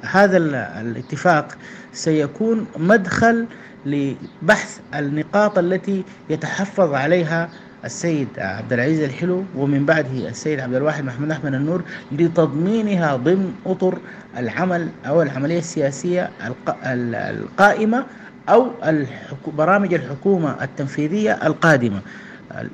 هذا 0.02 0.36
الاتفاق 0.80 1.48
سيكون 1.92 2.66
مدخل 2.76 3.46
لبحث 3.86 4.78
النقاط 4.94 5.58
التي 5.58 6.04
يتحفظ 6.30 6.94
عليها 6.94 7.48
السيد 7.84 8.28
عبد 8.38 8.72
العزيز 8.72 9.00
الحلو 9.00 9.44
ومن 9.56 9.86
بعده 9.86 10.28
السيد 10.28 10.60
عبد 10.60 10.74
الواحد 10.74 11.04
محمد 11.04 11.30
أحمد 11.30 11.54
النور 11.54 11.82
لتضمينها 12.12 13.16
ضمن 13.16 13.52
أطر 13.66 13.98
العمل 14.36 14.88
أو 15.06 15.22
العملية 15.22 15.58
السياسية 15.58 16.30
القائمة 16.86 18.04
أو 18.48 18.70
برامج 19.46 19.94
الحكومة 19.94 20.64
التنفيذية 20.64 21.32
القادمة. 21.32 22.00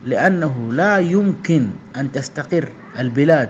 لأنه 0.05 0.69
لا 0.73 0.99
يمكن 0.99 1.69
أن 1.97 2.13
تستقر 2.13 2.69
البلاد 2.99 3.49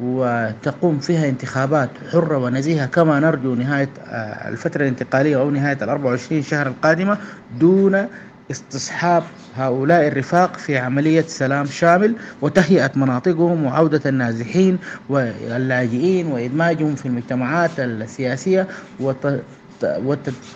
وتقوم 0.00 0.98
فيها 0.98 1.28
انتخابات 1.28 1.90
حرة 2.12 2.38
ونزيهة 2.38 2.86
كما 2.86 3.20
نرجو 3.20 3.54
نهاية 3.54 3.88
آه، 4.06 4.48
الفترة 4.48 4.82
الانتقالية 4.82 5.36
أو 5.40 5.50
نهاية 5.50 5.78
ال 5.82 5.88
24 5.88 6.42
شهر 6.42 6.66
القادمة 6.66 7.18
دون 7.60 8.06
استصحاب 8.50 9.22
هؤلاء 9.56 10.08
الرفاق 10.08 10.56
في 10.56 10.78
عملية 10.78 11.22
سلام 11.22 11.66
شامل 11.66 12.14
وتهيئة 12.42 12.90
مناطقهم 12.96 13.64
وعودة 13.64 14.00
النازحين 14.06 14.78
واللاجئين 15.08 16.26
وإدماجهم 16.26 16.94
في 16.94 17.06
المجتمعات 17.06 17.70
السياسية 17.80 18.66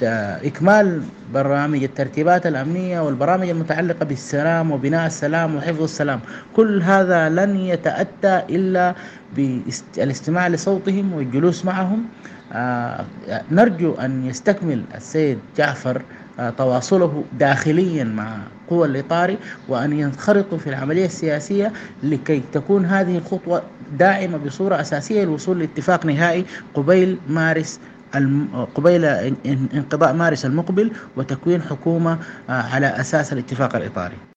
وإكمال 0.02 1.02
برامج 1.34 1.82
الترتيبات 1.82 2.46
الأمنية 2.46 3.00
والبرامج 3.00 3.48
المتعلقة 3.48 4.04
بالسلام 4.04 4.70
وبناء 4.70 5.06
السلام 5.06 5.56
وحفظ 5.56 5.82
السلام. 5.82 6.20
كل 6.56 6.82
هذا 6.82 7.28
لن 7.28 7.56
يتأتى 7.56 8.42
إلا 8.50 8.94
بالاستماع 9.36 10.48
لصوتهم 10.48 11.12
والجلوس 11.12 11.64
معهم. 11.64 12.04
آه، 12.52 13.04
نرجو 13.50 13.94
أن 13.94 14.26
يستكمل 14.26 14.82
السيد 14.94 15.38
جعفر 15.56 16.02
تواصله 16.58 17.24
داخليا 17.38 18.04
مع 18.04 18.36
قوى 18.70 18.86
الإطار 18.86 19.36
وأن 19.68 19.92
ينخرطوا 19.92 20.58
في 20.58 20.66
العملية 20.66 21.06
السياسية 21.06 21.72
لكي 22.02 22.42
تكون 22.52 22.86
هذه 22.86 23.18
الخطوة 23.18 23.62
داعمة 23.98 24.38
بصورة 24.38 24.80
أساسية 24.80 25.24
للوصول 25.24 25.58
لاتفاق 25.58 26.06
نهائي 26.06 26.44
قبيل 26.74 27.18
مارس 27.28 27.80
قبيل 28.74 29.04
انقضاء 29.74 30.12
مارس 30.12 30.46
المقبل 30.46 30.92
وتكوين 31.16 31.62
حكومة 31.62 32.18
آه، 32.50 32.52
على 32.52 32.86
أساس 32.86 33.32
الاتفاق 33.32 33.76
الإطاري. 33.76 34.29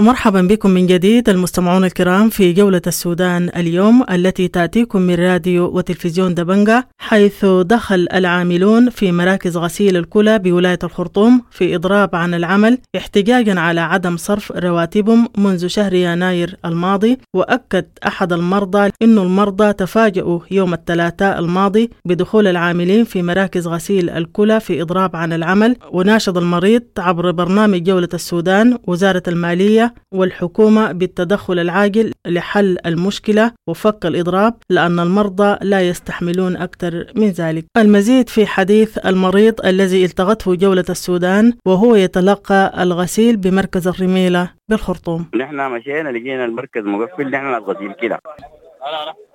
مرحبا 0.00 0.42
بكم 0.42 0.70
من 0.70 0.86
جديد 0.86 1.28
المستمعون 1.28 1.84
الكرام 1.84 2.28
في 2.28 2.52
جولة 2.52 2.82
السودان 2.86 3.50
اليوم 3.56 4.04
التي 4.10 4.48
تأتيكم 4.48 5.02
من 5.02 5.14
راديو 5.14 5.64
وتلفزيون 5.64 6.34
دبنجة 6.34 6.88
حيث 6.98 7.44
دخل 7.44 8.08
العاملون 8.14 8.90
في 8.90 9.12
مراكز 9.12 9.56
غسيل 9.56 9.96
الكلى 9.96 10.38
بولاية 10.38 10.78
الخرطوم 10.84 11.42
في 11.50 11.74
إضراب 11.74 12.16
عن 12.16 12.34
العمل 12.34 12.78
احتجاجا 12.96 13.60
على 13.60 13.80
عدم 13.80 14.16
صرف 14.16 14.52
رواتبهم 14.52 15.28
منذ 15.38 15.66
شهر 15.66 15.94
يناير 15.94 16.56
الماضي 16.64 17.18
وأكد 17.34 17.86
أحد 18.06 18.32
المرضى 18.32 18.90
أن 19.02 19.18
المرضى 19.18 19.72
تفاجؤوا 19.72 20.40
يوم 20.50 20.74
الثلاثاء 20.74 21.38
الماضي 21.38 21.90
بدخول 22.04 22.46
العاملين 22.46 23.04
في 23.04 23.22
مراكز 23.22 23.68
غسيل 23.68 24.10
الكلى 24.10 24.60
في 24.60 24.82
إضراب 24.82 25.16
عن 25.16 25.32
العمل 25.32 25.76
وناشد 25.92 26.36
المريض 26.36 26.82
عبر 26.98 27.30
برنامج 27.30 27.82
جولة 27.82 28.08
السودان 28.14 28.78
وزارة 28.86 29.22
المالية 29.28 29.89
والحكومة 30.14 30.92
بالتدخل 30.92 31.58
العاجل 31.58 32.12
لحل 32.26 32.78
المشكلة 32.86 33.52
وفك 33.66 34.06
الإضراب 34.06 34.54
لأن 34.70 35.00
المرضى 35.00 35.58
لا 35.62 35.80
يستحملون 35.80 36.56
أكثر 36.56 37.06
من 37.16 37.28
ذلك. 37.28 37.64
المزيد 37.76 38.28
في 38.28 38.46
حديث 38.46 38.98
المريض 39.06 39.66
الذي 39.66 40.04
التقته 40.04 40.54
جولة 40.54 40.84
السودان 40.90 41.52
وهو 41.66 41.94
يتلقى 41.94 42.82
الغسيل 42.82 43.36
بمركز 43.36 43.88
الرميلة 43.88 44.50
بالخرطوم. 44.68 45.30
نحن 45.34 45.70
مشينا 45.70 46.08
لقينا 46.08 46.44
المركز 46.44 46.82
مقفل 46.82 47.30
نحن 47.30 47.54
الغسيل 47.54 47.92
كده. 47.92 48.18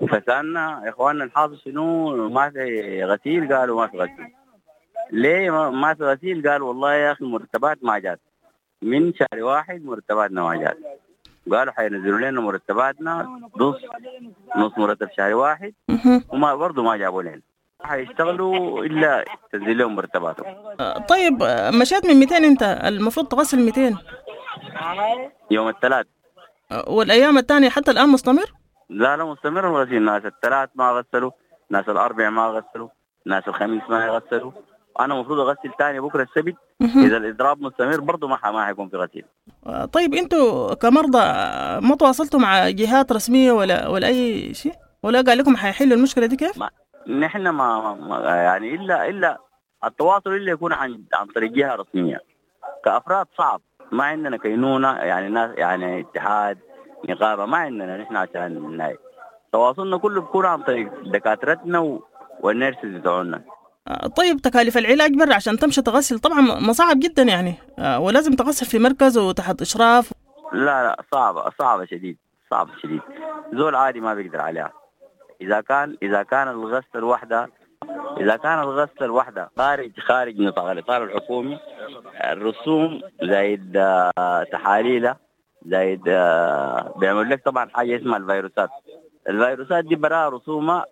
فسألنا 0.10 0.82
يا 0.86 0.89
إخواننا 0.89 1.24
الحاصل 1.24 1.58
شنو 1.65 2.15
ما 2.30 2.50
في 2.50 3.04
غسيل؟ 3.04 3.54
قالوا 3.54 3.82
ما 3.82 3.88
في 3.88 3.98
غسيل. 3.98 4.28
ليه 5.12 5.70
ما 5.70 5.94
في 5.94 6.04
غسيل؟ 6.04 6.50
قالوا 6.50 6.68
والله 6.68 6.94
يا 6.94 7.12
أخي 7.12 7.26
المرتبات 7.26 7.78
ما 7.84 8.00
جات. 8.00 8.20
من 8.82 9.14
شهر 9.14 9.44
واحد 9.44 9.86
مرتباتنا 9.86 10.44
ما 10.44 10.56
جات 10.56 10.78
قالوا 11.52 11.74
حينزلوا 11.74 12.20
لنا 12.20 12.42
مرتباتنا 12.42 13.40
نص 13.58 13.76
نص 14.58 14.72
مرتب 14.78 15.10
شهر 15.18 15.34
واحد. 15.34 15.74
وما 16.30 16.56
برضه 16.56 16.84
ما 16.84 16.98
جابوا 16.98 17.24
لنا. 17.24 17.42
حيشتغلوا 17.84 18.86
إلا 18.86 19.26
تنزل 19.52 19.78
لهم 19.78 19.96
مرتباتهم. 19.96 20.56
طيب 21.10 21.44
مشيت 21.82 22.06
من 22.06 22.16
200 22.16 22.38
أنت؟ 22.38 22.64
المفروض 22.64 23.28
تغسل 23.28 23.60
200 23.60 23.98
يوم 25.52 25.68
الثلاث. 25.68 26.06
والأيام 26.88 27.38
الثانية 27.38 27.70
حتى 27.70 27.92
الآن 27.92 28.10
مستمر؟ 28.10 28.54
لا 28.90 29.18
لا 29.18 29.26
مستمر. 29.26 29.68
الغسيل 29.68 30.02
ناس 30.02 30.26
الثلاث 30.26 30.70
ما 30.76 30.92
غسلوا 30.92 31.32
ناس 31.70 31.90
الأربع 31.90 32.30
ما 32.30 32.48
غسلوا 32.48 32.90
ناس 33.26 33.48
الخميس 33.48 33.84
ما 33.90 34.06
يغسلوا. 34.06 34.52
أنا 35.00 35.14
المفروض 35.14 35.40
أغسل 35.40 35.72
ثاني 35.80 36.00
بكرة 36.00 36.24
السبت. 36.24 36.56
إذا 36.82 37.18
الإضراب 37.18 37.62
مستمر 37.62 38.00
برضه 38.00 38.28
ما 38.28 38.40
ما 38.46 38.66
حيكون 38.66 38.90
في 38.90 38.98
غسيل. 38.98 39.26
طيب 39.94 40.14
أنتوا 40.14 40.74
كمرضى 40.74 41.20
ما 41.88 41.96
تواصلتوا 42.00 42.40
مع 42.40 42.70
جهات 42.70 43.12
رسمية 43.12 43.52
ولا 43.52 43.88
ولا 43.88 44.08
أي 44.08 44.54
شيء؟ 44.54 44.74
ولا 45.04 45.22
قال 45.22 45.38
لكم 45.38 45.56
حيحلوا 45.56 45.98
المشكلة 45.98 46.26
دي 46.26 46.36
كيف؟ 46.36 46.58
ما 46.58 46.70
نحن 47.08 47.48
ما, 47.48 47.94
ما 47.94 48.18
يعني 48.26 48.76
الا 48.76 49.10
إلا 49.10 49.38
التواصل 49.86 50.30
إلا 50.30 50.52
يكون 50.52 50.74
عن 50.74 51.04
عن 51.14 51.26
طريق 51.26 51.52
جهة 51.52 51.76
رسمية. 51.76 52.22
كأفراد 52.86 53.28
صعب. 53.38 53.62
ما 53.92 54.04
عندنا 54.04 54.38
كينونة 54.38 54.98
يعني 54.98 55.30
ناس 55.30 55.52
يعني 55.58 56.00
اتحاد 56.00 56.58
نقابة 57.10 57.46
ما 57.46 57.58
عندنا. 57.58 57.98
نحن 57.98 58.16
عشان 58.16 58.96
تواصلنا 59.52 59.98
كله 59.98 60.22
بيكون 60.22 60.46
عن 60.46 60.62
طريق 60.62 60.92
دكاترتنا 61.06 62.00
والنيرسز 62.40 62.86
بتوعنا. 62.86 63.38
آه، 63.38 63.64
طيب 64.17 64.38
تكاليف 64.38 64.78
العلاج 64.78 65.13
برا 65.13 65.34
عشان 65.34 65.58
تمشي 65.58 65.82
تغسل. 65.82 66.19
طبعا 66.19 66.41
مصعب 66.41 67.00
جدا 67.00 67.24
يعني. 67.24 67.54
آه، 67.80 68.00
ولازم 68.00 68.34
تغسل 68.34 68.65
في 68.65 68.80
مركز 68.80 69.17
وتحت 69.17 69.62
إشراف. 69.62 70.13
لا 70.54 70.84
لا 70.84 71.04
صعبة 71.12 71.52
صعبة 71.60 71.86
شديد 71.86 72.17
صعبة 72.52 72.71
شديد. 72.84 73.02
زول 73.54 73.76
عادي 73.76 74.00
ما 74.00 74.13
بيقدر 74.13 74.41
عليها. 74.41 74.71
إذا 75.41 75.62
كان 75.62 75.98
إذا 76.04 76.24
كان 76.24 76.48
الغسل 76.48 76.95
الوحدة 76.95 77.50
إذا 78.19 78.36
كان 78.36 78.60
الغسل 78.60 79.04
الوحدة 79.04 79.50
خارج 79.58 80.00
خارج 80.00 80.41
نطاق 80.41 80.65
الإطار 80.65 81.04
الحكومي 81.04 81.60
الرسوم 82.24 83.02
زايد 83.24 83.78
آه، 83.78 84.43
تحاليله 84.52 85.15
زايد 85.65 86.04
بيعمل 86.95 87.30
لك 87.30 87.45
طبعا 87.45 87.69
حاجة 87.69 87.98
اسمها 87.98 88.17
الفيروسات. 88.17 88.69
الفيروسات 89.30 89.86
دي 89.86 89.95
براها 89.95 90.30
رسومها 90.30 90.86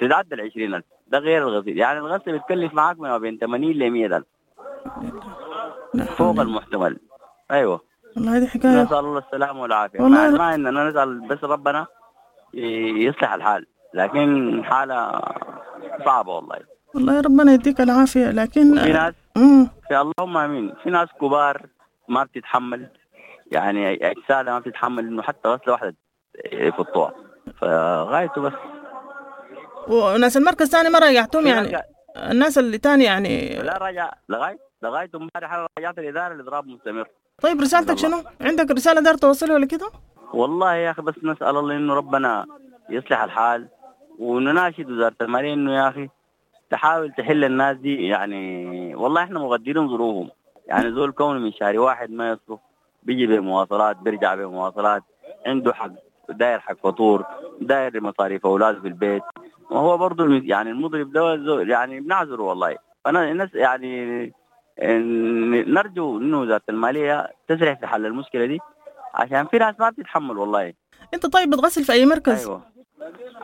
تتعدى 0.00 0.34
ال 0.34 0.40
20000 0.40 0.84
ده 1.06 1.18
غير 1.18 1.48
الغسيل. 1.48 1.78
يعني 1.78 1.98
الغسل 1.98 2.32
بيتكلف 2.32 2.74
معاك 2.74 3.00
ما 3.00 3.18
بين 3.18 3.38
80 3.38 3.72
ل 3.72 3.90
100000 3.90 4.24
فوق 6.16 6.40
المحتمل. 6.40 6.98
أيوه. 7.50 7.80
والله 8.16 8.36
هذه 8.36 8.46
حكاية. 8.46 8.82
نسأل 8.82 8.98
الله 8.98 9.18
السلامة 9.18 9.62
والعافية. 9.62 10.00
والله 10.00 10.30
ما 10.30 10.44
عندنا 10.44 10.90
نسأل 10.90 11.28
بس 11.28 11.44
ربنا 11.44 11.86
يصلح 12.54 13.32
الحال. 13.32 13.66
لكن 13.94 14.60
حالة 14.64 15.22
صعبة 16.04 16.34
والله. 16.34 16.56
والله 16.94 17.20
ربنا 17.20 17.52
يديك 17.52 17.80
العافية. 17.80 18.30
لكن 18.30 18.78
في 18.78 18.92
ناس 18.92 19.14
في 19.88 20.00
اللهم 20.00 20.36
آمين. 20.36 20.74
في 20.82 20.90
ناس 20.90 21.08
كبار 21.20 21.66
ما 22.08 22.24
بتتحمل. 22.24 22.88
يعني 23.52 24.10
أجسادها 24.10 24.52
ما 24.52 24.58
بتتحمل 24.58 25.06
إنه 25.06 25.22
حتى 25.22 25.48
غسله 25.48 25.72
واحدة 25.72 25.94
يفطوها 26.52 27.14
فغايته 27.60 28.40
بس 28.40 28.52
وناس 29.88 30.36
المركز 30.36 30.62
الثاني 30.62 30.88
ما 30.88 30.98
رجعتهم 30.98 31.46
يعني. 31.46 31.82
الناس 32.16 32.58
اللي 32.58 32.78
تاني 32.78 33.04
يعني 33.04 33.62
لا 33.62 33.78
رجع. 33.78 34.12
لغايه 34.28 34.58
لغاية 34.82 35.10
امبارح 35.14 35.52
أنا 35.52 35.66
رجعت 35.78 35.98
الإدارة 35.98 36.34
الاضراب 36.34 36.66
مستمر. 36.66 37.08
طيب 37.42 37.60
رسالتك 37.60 37.98
شنو؟ 37.98 38.22
عندك 38.40 38.70
رسالة 38.70 39.00
دار 39.00 39.14
توصلها 39.14 39.54
ولا 39.54 39.66
كده؟ 39.66 39.90
والله 40.32 40.74
يا 40.74 40.90
أخي 40.90 41.02
بس 41.02 41.14
نسأل 41.22 41.56
الله 41.56 41.76
إنه 41.76 41.94
ربنا 41.94 42.46
يصلح 42.90 43.22
الحال 43.22 43.68
ونناشد 44.18 44.90
وزارة 44.90 45.14
المالية 45.20 45.54
إنه 45.54 45.76
يا 45.76 45.88
أخي 45.88 46.08
تحاول 46.70 47.12
تحل 47.18 47.44
الناس 47.44 47.76
دي 47.76 48.06
يعني 48.06 48.94
والله 48.94 49.22
إحنا 49.22 49.38
مقدرين 49.40 49.88
ظروفهم. 49.88 50.30
يعني 50.66 50.92
زول 50.92 51.12
كونه 51.12 51.38
من 51.38 51.52
شهر 51.52 51.78
واحد 51.78 52.10
ما 52.10 52.30
يصرف 52.30 52.60
بيجي 53.02 53.26
بمواصلات 53.26 53.96
بيرجع 53.96 54.34
بمواصلات. 54.34 55.02
عنده 55.46 55.74
حق 55.74 55.90
داير 56.28 56.60
حق 56.60 56.76
فطور 56.82 57.24
داير 57.60 58.00
مصاريف 58.00 58.46
اولاده 58.46 58.80
في 58.80 58.88
البيت. 58.88 59.22
وهو 59.70 59.98
برضه 59.98 60.40
يعني 60.44 60.70
المضرب 60.70 61.12
ده 61.12 61.38
يعني 61.62 62.00
بنعذره 62.00 62.42
والله. 62.42 62.76
فانا 63.04 63.30
الناس 63.30 63.48
يعني 63.54 64.32
نرجو 65.72 66.18
إنه 66.18 66.44
ذات 66.44 66.62
المالية 66.68 67.32
تسرع 67.48 67.74
في 67.74 67.86
حل 67.86 68.06
المشكلة 68.06 68.46
دي 68.46 68.58
عشان 69.14 69.46
في 69.46 69.58
ناس 69.58 69.74
ما 69.80 69.90
بتتحمل 69.90 70.38
والله. 70.38 70.74
أنت 71.14 71.26
طيب 71.26 71.50
بتغسل 71.50 71.84
في 71.84 71.92
أي 71.92 72.06
مركز؟ 72.06 72.46
أيوه. 72.46 72.62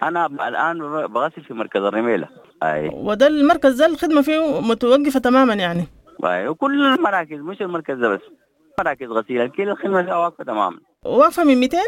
أنا 0.02 0.26
الآن 0.26 0.78
بغسل 1.06 1.42
في 1.44 1.54
مركز 1.54 1.80
الرميلة. 1.80 2.28
أي. 2.62 2.90
وده 2.94 3.26
المركز 3.26 3.78
ده 3.78 3.86
الخدمة 3.86 4.22
فيه 4.22 4.60
متوقفة 4.60 5.20
تماما 5.20 5.54
يعني. 5.54 5.84
أيوه 6.24 6.50
وكل 6.50 6.84
المراكز 6.86 7.38
مش 7.38 7.62
المركز 7.62 7.94
ده 7.98 8.08
بس 8.08 8.20
مراكز 8.78 9.06
غسيل 9.08 9.48
كل 9.48 9.68
الخدمة 9.68 10.02
فيها 10.02 10.16
واقفة 10.16 10.44
تماما. 10.44 10.78
واقفة 11.04 11.44
من 11.44 11.60
200 11.60 11.78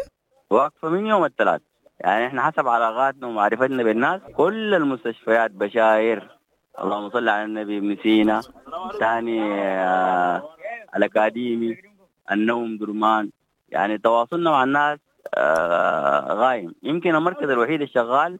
واقفة 0.50 0.88
من 0.88 1.06
يوم 1.06 1.24
الثلاث 1.24 1.60
يعني 2.00 2.26
إحنا 2.26 2.42
حسب 2.42 2.68
علاقاتنا 2.68 3.26
ومعرفتنا 3.26 3.82
بالناس 3.82 4.20
كل 4.36 4.74
المستشفيات 4.74 5.50
بشاير. 5.50 6.36
اللهم 6.80 7.10
صل 7.10 7.28
على 7.28 7.44
النبي 7.44 7.78
ابن 7.78 7.96
سينا. 8.02 8.40
ثاني 9.00 9.42
آه 9.64 10.48
الأكاديمي 10.96 11.76
النوم 12.32 12.76
درمان. 12.78 13.30
يعني 13.68 13.98
تواصلنا 13.98 14.50
مع 14.50 14.64
الناس 14.64 14.98
آه 15.34 16.34
غايم. 16.34 16.74
يمكن 16.82 17.14
المركز 17.14 17.50
الوحيد 17.50 17.82
الشغال 17.82 18.38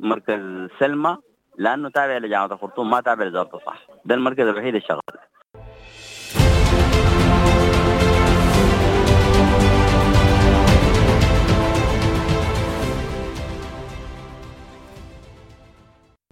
مركز 0.00 0.68
سلمى 0.78 1.16
لأنه 1.58 1.88
تابع 1.88 2.16
لجامعة 2.18 2.46
الخرطوم 2.46 2.90
ما 2.90 3.00
تابع 3.00 3.24
لوزاره 3.24 3.56
الصحة. 3.56 3.80
ده 4.04 4.14
المركز 4.14 4.46
الوحيد 4.46 4.74
الشغال. 4.74 5.00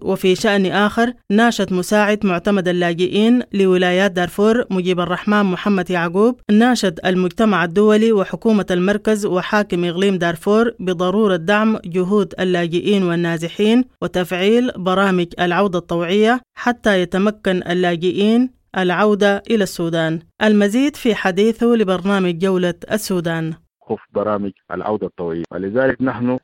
وفي 0.05 0.35
شأن 0.35 0.65
آخر 0.65 1.13
ناشد 1.31 1.73
مساعد 1.73 2.25
معتمد 2.25 2.67
اللاجئين 2.67 3.41
لولايات 3.53 4.11
دارفور 4.11 4.65
مجيب 4.69 4.99
الرحمن 4.99 5.43
محمد 5.43 5.89
يعقوب 5.89 6.39
ناشد 6.51 6.99
المجتمع 7.05 7.63
الدولي 7.63 8.11
وحكومة 8.11 8.65
المركز 8.71 9.25
وحاكم 9.25 9.85
إقليم 9.85 10.17
دارفور 10.17 10.71
بضرورة 10.79 11.35
دعم 11.35 11.79
جهود 11.85 12.33
اللاجئين 12.39 13.03
والنازحين 13.03 13.83
وتفعيل 14.01 14.71
برامج 14.77 15.27
العودة 15.39 15.79
الطوعية 15.79 16.41
حتى 16.57 17.01
يتمكن 17.01 17.63
اللاجئين 17.69 18.49
العودة 18.77 19.43
إلى 19.51 19.63
السودان. 19.63 20.19
المزيد 20.43 20.95
في 20.95 21.15
حديثه 21.15 21.65
لبرنامج 21.65 22.37
جولة 22.37 22.73
السودان. 22.91 23.53
وقف 23.89 24.01
برامج 24.13 24.51
العودة 24.71 25.07
الطوعية 25.07 25.43
ولذلك 25.51 26.01
نحن 26.01 26.37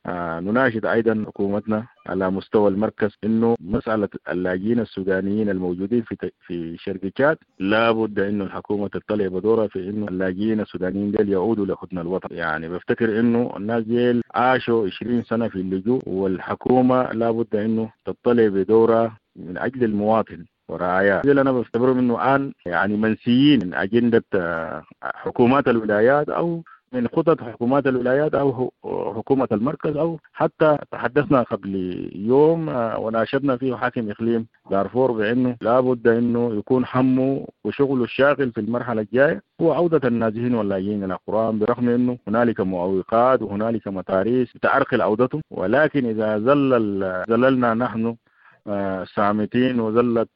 نناشد 0.48 0.86
أيضا 0.86 1.24
حكومتنا 1.28 1.86
على 2.08 2.30
مستوى 2.30 2.70
المركز 2.70 3.12
إنه 3.24 3.56
مسألة 3.60 4.10
اللاجئين 4.30 4.80
السودانيين 4.80 5.50
الموجودين 5.50 6.02
في 6.02 6.32
في 6.48 6.78
شركات 6.78 7.40
لابد 7.60 8.20
إنه 8.20 8.44
الحكومة 8.44 8.88
تطلع 8.88 9.28
بدورها 9.28 9.68
في 9.68 9.90
إنه 9.90 10.08
اللاجئين 10.08 10.60
السودانيين 10.60 11.12
ديل 11.12 11.30
يعودوا 11.30 11.66
لحضن 11.66 11.98
الوطن. 11.98 12.36
يعني 12.36 12.70
بفتكر 12.70 13.20
إنه 13.20 13.54
الناس 13.58 13.84
ديل 13.84 14.22
عاشوا 14.34 14.88
20 14.88 15.24
سنة 15.24 15.48
في 15.48 15.56
اللجوء 15.56 16.02
والحكومة 16.08 17.12
لابد 17.12 17.56
إنه 17.56 17.90
تطلع 18.06 18.48
بدورها 18.48 19.18
من 19.36 19.58
أجل 19.58 19.84
المواطن 19.84 20.46
ورعاياه 20.70 21.22
اللي 21.26 21.42
أنا 21.42 21.52
بعتبرهم 21.52 21.98
إنه 22.00 22.16
الان 22.16 22.54
يعني 22.66 22.98
منسيين 22.98 23.60
من 23.66 23.74
أجندة 23.74 24.24
حكومات 25.04 25.68
الولايات 25.68 26.30
أو 26.30 26.64
من 26.94 27.08
خطط 27.08 27.42
حكومات 27.42 27.88
الولايات 27.88 28.34
أو 28.34 28.72
حكومة 29.16 29.48
المركز 29.52 29.98
أو 29.98 30.20
حتى 30.34 30.78
تحدثنا 30.92 31.42
قبل 31.44 31.76
يوم 32.16 32.68
وناشدنا 32.98 33.58
فيه 33.58 33.76
حاكم 33.76 34.10
إقليم 34.10 34.48
دارفور 34.72 35.12
بأنه 35.12 35.56
لابد 35.62 36.08
إنه 36.08 36.54
يكون 36.56 36.86
حمه 36.86 37.48
وشغله 37.64 38.04
الشاغل 38.04 38.52
في 38.52 38.62
المرحلة 38.62 39.02
الجاية 39.02 39.42
هو 39.62 39.74
عودة 39.74 40.08
النازحين 40.08 40.56
واللاجئين 40.56 41.04
إلى 41.04 41.14
القران 41.14 41.60
برغم 41.60 41.90
إنه 41.90 42.18
هنالك 42.28 42.60
معوقات 42.62 43.42
وهنالك 43.42 43.88
متاريس 43.88 44.54
تعرقل 44.62 45.02
عودتهم 45.02 45.42
ولكن 45.52 46.06
إذا 46.06 46.40
زلل 46.40 47.24
زللنا 47.30 47.74
نحن 47.74 48.16
صامتين 49.16 49.80
وزلت 49.80 50.30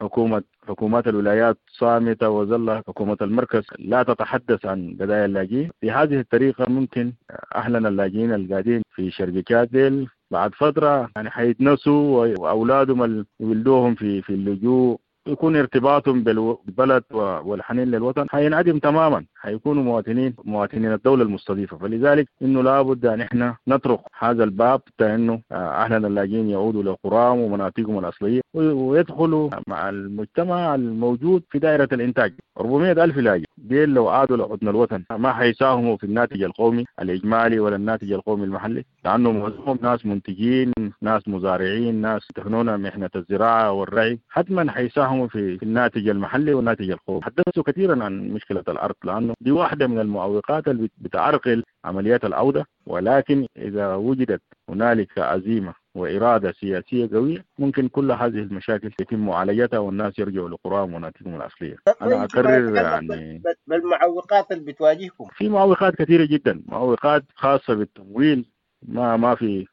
حكومة 0.00 0.42
حكومات 0.68 1.08
الولايات 1.08 1.58
صامتة 1.68 2.28
وظل 2.30 2.82
حكومة 2.88 3.16
المركز. 3.22 3.62
لا 3.78 4.02
تتحدث 4.02 4.66
عن 4.66 4.96
قضايا 5.00 5.24
اللاجئين. 5.24 5.70
بهذه 5.82 6.20
الطريقة 6.20 6.64
ممكن 6.68 7.12
أهلنا 7.54 7.88
اللاجئين 7.88 8.34
القاعدين 8.34 8.82
في 8.94 9.10
شركات 9.10 9.68
ديل 9.68 10.08
بعد 10.30 10.54
فترة 10.54 11.10
يعني 11.16 11.30
حيتنسوا 11.30 12.26
وأولادهم 12.38 13.02
اللي 13.02 13.24
ولدوهم 13.40 13.94
في 13.94 14.22
في 14.22 14.30
اللجوء. 14.30 15.00
يكون 15.26 15.56
ارتباطهم 15.56 16.22
بالبلد 16.24 17.02
والحنين 17.44 17.88
للوطن 17.90 18.26
حينعدم 18.30 18.78
تماما. 18.78 19.24
حيكونوا 19.36 19.82
مواطنين 19.82 20.34
مواطنين 20.44 20.92
الدولة 20.92 21.22
المستضيفة. 21.22 21.78
فلذلك 21.78 22.28
إنه 22.42 22.62
لابد 22.62 23.06
أن 23.06 23.20
إحنا 23.20 23.56
نطرق 23.68 24.00
هذا 24.18 24.44
الباب 24.44 24.80
انه 25.00 25.40
اهلنا 25.52 26.06
اللاجئين 26.08 26.50
يعودوا 26.50 26.82
لقراهم 26.82 27.38
ومناطقهم 27.38 27.98
الأصلية 27.98 28.40
ويدخلوا 28.54 29.50
مع 29.66 29.88
المجتمع 29.88 30.74
الموجود 30.74 31.42
في 31.50 31.58
دائرة 31.58 31.88
الإنتاج. 31.92 32.32
400 32.60 32.92
ألف 32.92 33.16
لاجئ. 33.16 33.44
ديل 33.58 33.88
لو 33.88 34.08
عادوا 34.08 34.36
لحضن 34.36 34.68
الوطن. 34.68 35.04
ما 35.10 35.32
حيساهموا 35.32 35.96
في 35.96 36.04
الناتج 36.04 36.42
القومي 36.42 36.84
الإجمالي 37.02 37.60
ولا 37.60 37.76
الناتج 37.76 38.12
القومي 38.12 38.44
المحلي؟ 38.44 38.84
لأنه 39.04 39.32
معظمهم 39.32 39.78
ناس 39.82 40.06
منتجين 40.06 40.72
ناس 41.02 41.28
مزارعين 41.28 41.94
ناس 41.94 42.26
يتهنون 42.30 42.82
محنة 42.82 43.10
الزراعة 43.16 43.72
والرعي 43.72 44.18
حتما 44.28 44.72
حيساهموا 44.72 45.09
في 45.28 45.58
الناتج 45.62 46.08
المحلي 46.08 46.54
والناتج 46.54 46.90
القومي 46.90 47.22
حدثوا 47.22 47.62
كثيرا 47.62 48.04
عن 48.04 48.28
مشكلة 48.28 48.64
الأرض 48.68 48.94
لأنه 49.04 49.34
دي 49.40 49.50
واحدة 49.50 49.86
من 49.86 49.98
المعوقات 49.98 50.68
اللي 50.68 50.90
بتعرقل 50.98 51.64
عمليات 51.84 52.24
العودة. 52.24 52.66
ولكن 52.86 53.46
إذا 53.56 53.94
وجدت 53.94 54.42
هنالك 54.68 55.18
عزيمة 55.18 55.74
وإرادة 55.94 56.52
سياسية 56.52 57.08
قوية 57.12 57.44
ممكن 57.58 57.88
كل 57.88 58.12
هذه 58.12 58.38
المشاكل 58.38 58.90
يتم 59.00 59.26
معالجتها 59.26 59.78
والناس 59.78 60.18
يرجعوا 60.18 60.48
لقراهم 60.48 60.94
ومناطقهم 60.94 61.34
الأصلية. 61.34 61.76
أنا 62.02 62.24
أكرر 62.24 62.76
يعني 62.76 63.42
بالمعوقات 63.66 64.52
اللي 64.52 64.72
بتواجهكم؟ 64.72 65.26
في 65.32 65.48
معوقات 65.48 65.94
كثيرة 65.94 66.24
جدا 66.24 66.62
معوقات 66.66 67.24
خاصة 67.34 67.74
بالتمويل. 67.74 68.44
ما 68.82 69.16
ما 69.16 69.34
في 69.34 69.66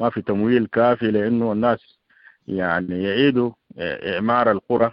ما 0.00 0.10
في 0.10 0.22
تمويل 0.22 0.66
كافي 0.66 1.10
لأنه 1.10 1.52
الناس 1.52 1.98
يعني 2.48 3.02
يعيدوا 3.02 3.50
إعمار 3.78 4.50
القرى 4.50 4.92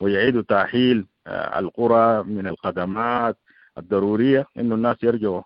ويعيدوا 0.00 0.42
تأهيل 0.42 1.06
القرى 1.28 2.22
من 2.22 2.46
الخدمات 2.46 3.36
الضرورية 3.78 4.46
إنه 4.58 4.74
الناس 4.74 4.96
يرجعوا 5.02 5.42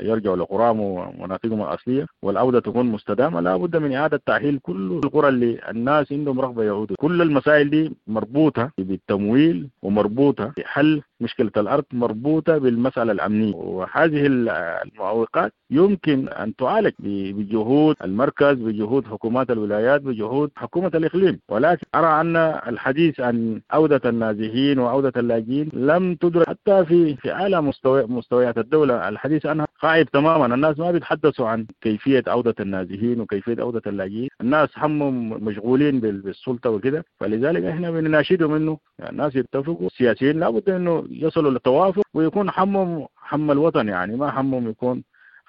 يرجعوا 0.00 0.36
لقراهم 0.36 0.80
ومناطقهم 0.80 1.62
الأصلية 1.62 2.06
والعودة 2.22 2.60
تكون 2.60 2.86
مستدامة. 2.86 3.40
لا 3.40 3.56
بد 3.56 3.76
من 3.76 3.92
إعادة 3.92 4.20
تأهيل 4.26 4.58
كل 4.62 5.00
القرى 5.04 5.28
اللي 5.28 5.60
الناس 5.70 6.12
عندهم 6.12 6.40
رغبة 6.40 6.62
يعودوا. 6.64 6.96
كل 6.98 7.22
المسائل 7.22 7.70
دي 7.70 7.92
مربوطة 8.06 8.70
بالتمويل 8.78 9.68
ومربوطة 9.82 10.52
بحل 10.58 11.02
مشكلة 11.20 11.50
الأرض 11.56 11.84
مربوطة 11.92 12.58
بالمسألة 12.58 13.12
الأمنية. 13.12 13.54
وهذه 13.54 14.26
المعوقات 14.26 15.52
يمكن 15.70 16.28
أن 16.28 16.56
تعالج 16.56 16.92
بجهود 16.98 17.96
المركز 18.04 18.54
بجهود 18.56 19.06
حكومات 19.06 19.50
الولايات 19.50 20.02
بجهود 20.02 20.50
حكومة 20.56 20.90
الإقليم. 20.94 21.40
ولكن 21.48 21.86
أرى 21.94 22.20
أن 22.20 22.36
الحديث 22.36 23.20
عن 23.20 23.60
عودة 23.70 24.00
النازحين 24.10 24.78
وعودة 24.78 25.12
اللاجئين 25.16 25.68
لم 25.72 26.14
تدرك 26.14 26.48
حتى 26.48 26.84
في 26.84 27.16
في 27.16 27.32
أعلى 27.32 27.62
مستوى 27.62 28.06
مستويات 28.06 28.58
الدولة 28.58 29.08
الحديث 29.16 29.46
عنها 29.46 29.66
غائب 29.84 30.06
تماما. 30.08 30.54
الناس 30.54 30.78
ما 30.78 30.90
بيتحدثوا 30.90 31.48
عن 31.48 31.66
كيفية 31.80 32.24
عودة 32.26 32.54
النازحين 32.60 33.20
وكيفية 33.20 33.56
عودة 33.60 33.82
اللاجئين. 33.86 34.28
الناس 34.40 34.68
همهم 34.76 35.44
مشغولين 35.44 36.00
بالسلطة 36.00 36.70
وكده. 36.70 37.04
فلذلك 37.20 37.64
إحنا 37.64 37.90
بنناشدهم 37.90 38.54
إنه 38.54 38.78
الناس 39.10 39.36
يتفقوا. 39.36 39.86
السياسيين 39.86 40.40
لابد 40.40 40.70
إنه 40.70 41.04
يصلوا 41.10 41.50
للتوافق 41.50 42.02
ويكون 42.14 42.50
همهم 42.56 43.06
هم 43.32 43.50
الوطن 43.50 43.88
يعني. 43.88 44.16
ما 44.16 44.40
همهم 44.40 44.68
يكون 44.68 45.02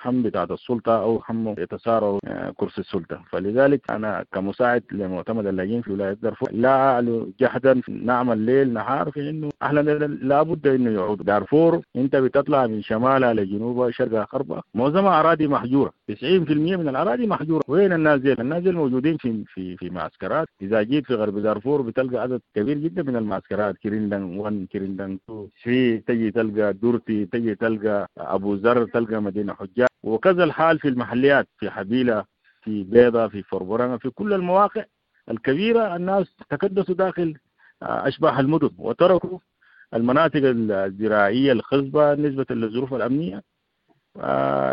هم 0.05 0.23
بتاعت 0.23 0.51
السلطة 0.51 1.01
أو 1.01 1.23
هم 1.29 1.55
يتسارعوا 1.57 2.19
كرسي 2.51 2.81
السلطة. 2.81 3.21
فلذلك 3.29 3.91
أنا 3.91 4.25
كمساعد 4.33 4.83
لمعتمد 4.91 5.45
اللاجئين 5.47 5.81
في 5.81 5.91
ولاية 5.91 6.13
دارفور 6.13 6.49
لا 6.51 6.69
آلو 6.69 7.31
جهدا 7.39 7.81
نعمل 7.89 8.37
ليل 8.37 8.73
نهار 8.73 9.11
في 9.11 9.29
إنه 9.29 9.49
أهلا 9.61 9.81
لابد 10.07 10.67
إنه 10.67 10.91
يعود. 10.91 11.23
دارفور 11.23 11.81
أنت 11.95 12.15
بتطلع 12.15 12.67
من 12.67 12.81
شمالها 12.81 13.33
لجنوبها 13.33 13.91
شرقها 13.91 14.27
غربها 14.33 14.63
معظمها 14.73 15.19
أراضي 15.19 15.47
مهجورة. 15.47 15.91
90% 16.11 16.13
من 16.77 16.89
الأراضي 16.89 17.27
مهجورة. 17.27 17.63
وين 17.67 17.93
الناس 17.93 18.19
دي؟ 18.21 18.33
الناس 18.33 18.63
دي 18.63 18.71
موجودين 18.71 19.17
في 19.17 19.43
في 19.53 19.77
في 19.77 19.89
معسكرات. 19.89 20.47
إذا 20.61 20.81
جيت 20.81 21.05
في 21.05 21.13
غرب 21.15 21.39
دارفور 21.39 21.81
بتلقى 21.81 22.21
عدد 22.21 22.41
كبير 22.55 22.77
جدا 22.77 23.03
من 23.03 23.15
المعسكرات. 23.15 23.77
كريندنق 23.77 24.23
1 24.23 24.67
كريندنق 24.71 25.19
2 25.29 25.47
في 25.55 25.97
تجي 25.97 26.31
تلقى 26.31 26.73
دورتي 26.73 27.25
تجي 27.25 27.55
تلقى 27.55 28.07
أبو 28.17 28.53
ذر 28.53 28.85
تلقى 28.85 29.21
مدينة 29.21 29.53
حجاج. 29.53 29.86
وكذا 30.03 30.43
الحال 30.43 30.79
في 30.79 30.87
المحليات 30.87 31.47
في 31.57 31.69
حبيلة 31.69 32.25
في 32.63 32.83
بيضة 32.83 33.27
في 33.27 33.43
فربرانة 33.43 33.97
في 33.97 34.09
كل 34.09 34.33
المواقع 34.33 34.83
الكبيرة 35.31 35.95
الناس 35.95 36.35
تكدسوا 36.49 36.95
داخل 36.95 37.35
أشباح 37.81 38.39
المدن 38.39 38.69
وتركوا 38.77 39.39
المناطق 39.93 40.41
الزراعية 40.43 41.51
الخصبة 41.51 42.13
نسبة 42.13 42.45
للظروف 42.49 42.93
الأمنية. 42.93 43.43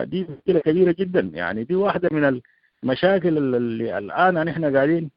دي 0.04 0.26
مشكلة 0.30 0.60
كبيرة 0.60 0.94
جدا. 0.98 1.20
يعني 1.34 1.64
دي 1.64 1.74
واحدة 1.74 2.08
من 2.12 2.40
المشاكل 2.84 3.38
اللي 3.54 3.98
الآن 3.98 4.44
نحن 4.44 4.76
قاعدين 4.76 5.10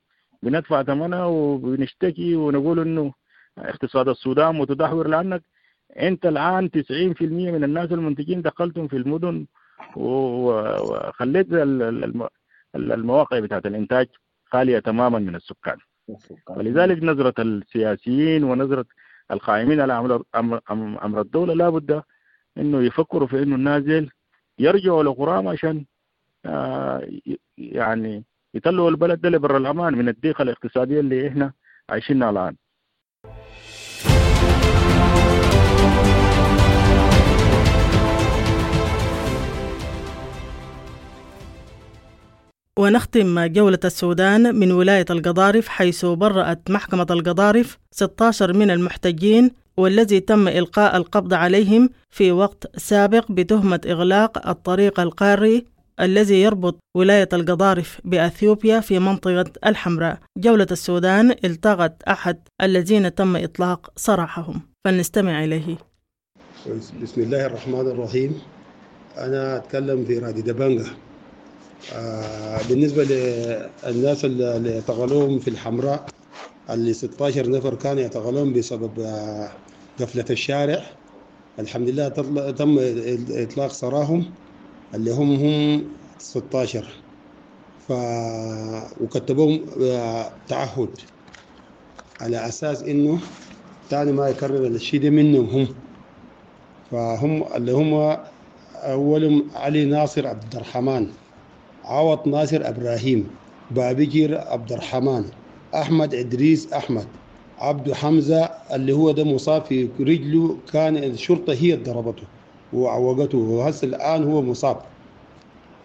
بندفع 0.44 0.84
ثمنها 0.84 1.26
وبنشتكي 1.26 2.36
ونقول 2.36 2.80
إنه 2.80 3.14
اقتصاد 3.58 4.10
السودان 4.10 4.56
متدهور 4.56 5.08
لأنك 5.08 5.42
أنت 6.00 6.26
الآن 6.26 6.70
90% 6.70 7.22
من 7.22 7.64
الناس 7.64 7.92
المنتجين 7.92 8.42
دخلتهم 8.42 8.88
في 8.88 8.98
المدن 8.98 9.46
وخليت 9.96 11.48
المواقع 12.76 13.40
بتاعت 13.40 13.66
الإنتاج 13.66 14.08
خالية 14.46 14.80
تماما 14.80 15.20
من 15.20 15.36
السكان. 15.36 15.78
ولذلك 16.50 17.04
نظرة 17.04 17.34
السياسيين 17.40 18.44
ونظرة 18.44 18.86
القائمين 19.32 19.82
على 19.82 20.22
أمر 21.06 21.22
الدولة 21.22 21.54
لا 21.54 21.70
بد 21.70 22.02
إنه 22.58 22.82
يفكروا 22.82 23.28
في 23.28 23.44
إنه 23.44 23.56
النازل 23.56 24.10
يرجعوا 24.60 25.04
لقرام 25.04 25.48
عشان 25.48 25.86
آه، 26.46 27.08
يعني 27.58 28.24
يطلعوا 28.54 28.90
البلد 28.90 29.22
ده 29.22 29.30
لبر 29.30 29.58
الأمان 29.58 29.94
من 29.98 30.10
الضيقة 30.10 30.42
الاقتصادية 30.42 31.00
اللي 31.00 31.28
إحنا 31.28 31.54
عايشينها 31.90 32.30
الآن. 32.30 32.56
ونختم 42.78 43.46
جولة 43.46 43.80
السودان 43.86 44.56
من 44.56 44.72
ولاية 44.72 45.06
القضارف 45.10 45.68
حيث 45.68 46.06
برأت 46.06 46.72
محكمة 46.72 47.08
القضارف 47.10 47.78
16 47.92 48.54
من 48.54 48.72
المحتجين 48.72 49.52
والذي 49.78 50.20
تم 50.20 50.48
إلقاء 50.48 50.98
القبض 50.98 51.34
عليهم 51.34 51.90
في 52.10 52.32
وقت 52.32 52.80
سابق 52.80 53.32
بتهمة 53.32 53.82
إغلاق 53.86 54.48
الطريق 54.48 55.00
القاري 55.00 55.66
الذي 56.00 56.42
يربط 56.42 56.80
ولاية 56.96 57.30
القضارف 57.34 58.02
بأثيوبيا 58.06 58.80
في 58.80 59.00
منطقة 59.00 59.52
الحمراء. 59.66 60.20
جولة 60.38 60.68
السودان 60.72 61.36
التقت 61.46 62.04
أحد 62.04 62.38
الذين 62.62 63.16
تم 63.16 63.36
إطلاق 63.36 63.92
سراحهم. 63.96 64.62
فلنستمع 64.86 65.44
إليه. 65.44 65.78
بسم 67.04 67.22
الله 67.22 67.46
الرحمن 67.46 67.88
الرحيم. 67.88 68.42
أنا 69.18 69.58
أتكلم 69.58 70.06
في 70.06 70.20
رادي 70.20 70.42
دبانجا 70.42 70.86
بالنسبة 72.70 73.04
للناس 73.04 74.26
اللي 74.26 74.76
اعتقلوهم 74.76 75.40
في 75.40 75.50
الحمراء 75.50 76.14
اللي 76.70 76.94
16 76.94 77.50
نفر 77.52 77.76
كانوا 77.76 78.02
يعتقلون 78.02 78.54
بسبب 78.54 79.00
آه 79.00 79.64
قفلة 80.00 80.26
الشارع. 80.30 81.00
الحمد 81.60 81.90
لله 81.90 82.10
تم 82.52 82.78
إطلاق 83.32 83.74
سراهم 83.74 84.38
اللي 84.96 85.12
هم 85.12 85.32
هم 85.36 85.98
16 86.20 87.06
ف 87.80 87.92
وكتبوهم 88.98 89.66
آه، 89.84 90.44
تعهد 90.48 90.98
على 92.22 92.48
أساس 92.48 92.84
إنه 92.84 93.22
تاني 93.90 94.12
ما 94.12 94.30
يكرر 94.30 94.68
الشيء 94.68 95.02
ده 95.04 95.10
منهم 95.10 95.46
هم. 95.50 95.84
فهم 96.92 97.54
اللي 97.56 97.72
هم 97.72 97.94
أولهم 98.76 99.52
علي 99.58 99.86
ناصر 99.86 100.28
عبد 100.28 100.56
الرحمن. 100.56 101.18
عوض 101.88 102.28
ناصر 102.28 102.62
إبراهيم 102.70 103.28
بابجير 103.72 104.38
عبد 104.38 104.72
الرحمن 104.72 105.24
أحمد 105.76 106.16
إدريس 106.16 106.74
أحمد 106.74 107.08
عبد 107.60 107.92
حمزة 107.94 108.44
اللي 108.74 108.94
هو 108.94 109.12
ده 109.12 109.24
مصاب 109.24 109.66
في 109.66 109.90
رجله 110.00 110.58
كان 110.74 110.98
الشرطة 110.98 111.54
هي 111.54 111.76
ضربته 111.76 112.24
وعوقته. 112.74 113.38
وهسه 113.38 113.86
الآن 113.88 114.24
هو 114.24 114.42
مصاب. 114.42 114.78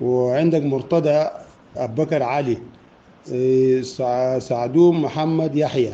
وعندك 0.01 0.63
مرتضى 0.63 1.29
أبو 1.77 2.03
بكر 2.05 2.23
علي 2.23 2.59
إيه، 3.33 3.83
سعدوم 4.39 5.03
محمد 5.03 5.57
يحيى 5.57 5.93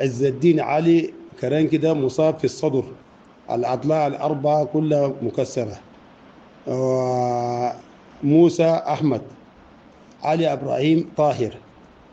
عز 0.00 0.24
الدين 0.24 0.60
علي 0.60 1.14
كران 1.40 1.68
كده 1.68 1.94
مصاب 1.94 2.38
في 2.38 2.44
الصدر. 2.44 2.84
الأضلاع 3.50 4.06
الأربعة 4.06 4.64
كلها 4.64 5.12
مكسرة. 5.22 5.76
موسى 8.24 8.64
أحمد 8.64 9.22
علي 10.22 10.52
إبراهيم 10.52 11.08
طاهر 11.16 11.56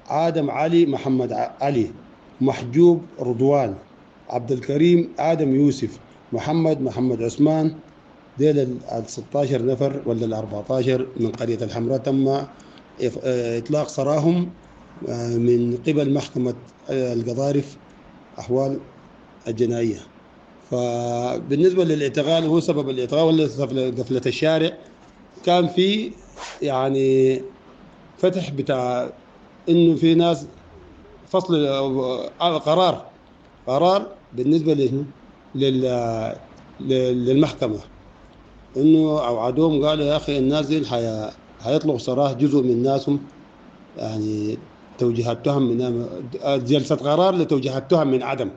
آدم 0.10 0.52
علي 0.52 0.86
محمد 0.86 1.32
علي 1.62 1.91
محجوب 2.41 3.02
رضوان 3.19 3.76
عبد 4.30 4.52
الكريم 4.52 5.10
آدم 5.19 5.56
يوسف 5.56 6.00
محمد 6.34 6.82
محمد 6.82 7.24
عثمان 7.24 7.76
ديل 8.38 8.60
ال 8.60 9.04
16 9.08 9.65
نفر 9.65 10.02
ولا 10.06 10.26
ال 10.26 10.34
14 10.34 11.08
من 11.19 11.32
قرية 11.32 11.58
الحمراء 11.62 11.97
تم 11.97 12.38
إطلاق 13.02 13.88
سراهم 13.88 14.50
آه، 15.10 15.38
من 15.38 15.78
قبل 15.88 16.13
محكمة 16.13 16.54
آه، 16.89 17.13
القضارف 17.13 17.78
أحوال 18.39 18.80
الجنائية. 19.47 20.00
فبالنسبة 20.71 21.84
للإعتقال 21.84 22.45
هو 22.45 22.60
سبب 22.60 22.89
الإعتقال 22.89 23.24
ولا 23.24 23.43
قفلة 23.89 24.21
الشارع. 24.26 24.71
كان 25.44 25.68
في 25.68 26.16
يعني 26.62 27.38
فتح 28.18 28.50
بتاع 28.52 29.14
إنه 29.70 29.96
في 29.96 30.16
ناس 30.16 30.48
فصل 31.28 31.68
قرار 32.40 33.14
قرار 33.68 34.20
بالنسبة 34.32 34.74
لل 35.56 35.82
للمحكمة. 36.80 37.80
إنه 38.78 39.28
اوعدوهم 39.28 39.86
قالوا 39.86 40.06
يا 40.06 40.18
أخي 40.18 40.38
الناس 40.38 40.68
دي 40.68 40.86
حيطلقوا 41.60 41.98
سراح 41.98 42.32
جزء 42.34 42.62
من 42.64 42.84
ناسهم. 42.84 43.28
يعني 43.96 44.60
توجيهات 44.98 45.46
تهم 45.46 45.64
من 45.64 45.78
جلسة 46.66 46.96
قرار 46.96 47.36
لتوجيهات 47.36 47.92
تهم 47.92 48.08
من 48.08 48.24
عدم. 48.24 48.52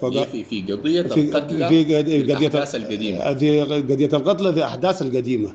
في 0.00 0.44
في 0.44 0.72
قضية 0.72 1.00
القتل 1.00 1.68
في 1.68 1.96
قضيه 1.96 2.22
الأحداث 2.22 2.74
القديمة. 2.74 3.34
في 3.34 3.60
قضية 3.62 4.10
القتل 4.12 4.54
في 4.54 4.64
أحداث 4.64 5.02
القديمة. 5.02 5.50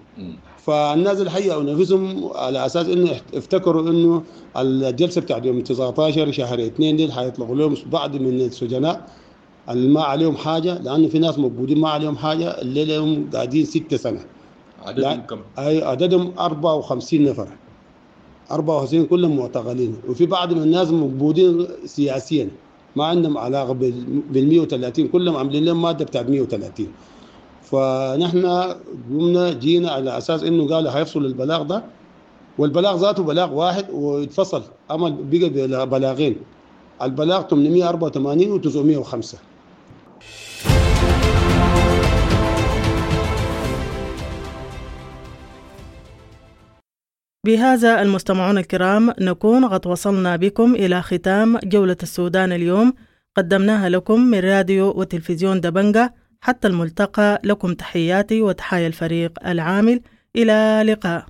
فالناس 0.57 1.21
الحقيقة 1.21 1.63
نفسهم 1.63 2.29
على 2.35 2.65
أساس 2.65 2.87
إنه 2.87 3.21
افتكروا 3.33 3.89
إنه 3.89 4.23
الجلسة 4.57 5.21
بتاعت 5.21 5.45
يوم 5.45 5.61
19 5.61 6.31
شهر 6.31 6.65
2 6.65 6.95
دي 6.95 7.11
حيطلقوا 7.11 7.55
لهم 7.55 7.75
بعض 7.91 8.15
من 8.15 8.41
السجناء. 8.41 9.07
اللي 9.69 9.87
ما 9.87 10.01
عليهم 10.01 10.35
حاجة 10.35 10.81
لأنه 10.81 11.07
في 11.07 11.19
ناس 11.19 11.39
موجودين 11.39 11.79
ما 11.79 11.89
عليهم 11.89 12.17
حاجة 12.17 12.61
اللي 12.61 12.85
لهم 12.85 13.29
قاعدين 13.33 13.65
ستة 13.65 13.97
سنة. 13.97 14.19
عددهم 14.85 15.21
كم؟ 15.21 15.39
أي 15.59 15.83
عددهم 15.83 16.33
54 16.39 17.23
نفر. 17.23 17.47
54 18.51 19.05
كلهم 19.05 19.37
معتقلين. 19.37 19.95
وفي 20.09 20.25
بعض 20.25 20.53
من 20.53 20.61
الناس 20.61 20.91
موجودين 20.91 21.67
سياسيا. 21.85 22.49
ما 22.95 23.05
عندهم 23.05 23.37
علاقة 23.37 23.73
بال 23.73 24.47
130 24.49 25.07
كلهم 25.07 25.35
عاملين 25.35 25.65
لهم 25.65 25.81
مادة 25.81 26.05
بتاعت 26.05 26.29
130 26.29 26.87
فنحن 27.63 28.45
قمنا 29.09 29.53
جينا 29.53 29.91
على 29.91 30.17
أساس 30.17 30.43
إنه 30.43 30.67
قالوا 30.67 30.91
حيفصلوا 30.91 31.27
البلاغ 31.27 31.63
ده 31.63 31.83
والبلاغ 32.57 32.95
ذاته 33.01 33.23
بلاغ 33.23 33.53
واحد 33.53 33.85
ويتفصل 33.93 34.63
عمل 34.89 35.11
بقى 35.31 35.89
بلاغين. 35.89 36.35
البلاغ 37.01 37.41
884 37.41 38.51
و 38.51 38.57
905 38.57 39.37
بهذا 47.45 48.01
المستمعون 48.01 48.57
الكرام 48.57 49.13
نكون 49.21 49.65
قد 49.65 49.87
وصلنا 49.87 50.35
بكم 50.35 50.75
إلى 50.75 51.01
ختام 51.01 51.57
جولة 51.63 51.97
السودان 52.03 52.51
اليوم. 52.51 52.93
قدمناها 53.37 53.89
لكم 53.89 54.19
من 54.19 54.39
راديو 54.39 54.93
وتلفزيون 54.95 55.61
دبنجة 55.61 56.13
حتى 56.41 56.67
الملتقى 56.67 57.41
لكم 57.43 57.73
تحياتي 57.73 58.41
وتحايا 58.41 58.87
الفريق 58.87 59.31
العامل. 59.47 60.01
إلى 60.35 60.83
لقاء. 60.85 61.25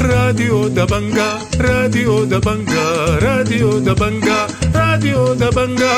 راديو 0.00 0.68
دبنجا 0.68 1.38
راديو 1.60 2.24
دبنجا 2.24 2.84
راديو 3.22 3.78
دبنجا 3.78 4.46
راديو 4.74 5.34
دبنجا. 5.34 5.94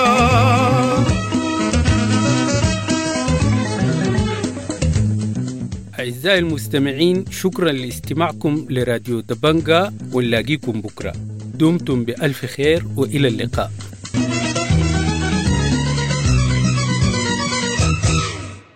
أعزائي 6.02 6.38
المستمعين 6.38 7.24
شكرا 7.30 7.72
لاستماعكم 7.72 8.66
لراديو 8.70 9.20
دبنجا 9.20 9.92
ونلاقيكم 10.12 10.80
بكرة. 10.80 11.12
دمتم 11.54 12.04
بألف 12.04 12.46
خير 12.46 12.84
وإلى 12.96 13.28
اللقاء. 13.28 13.72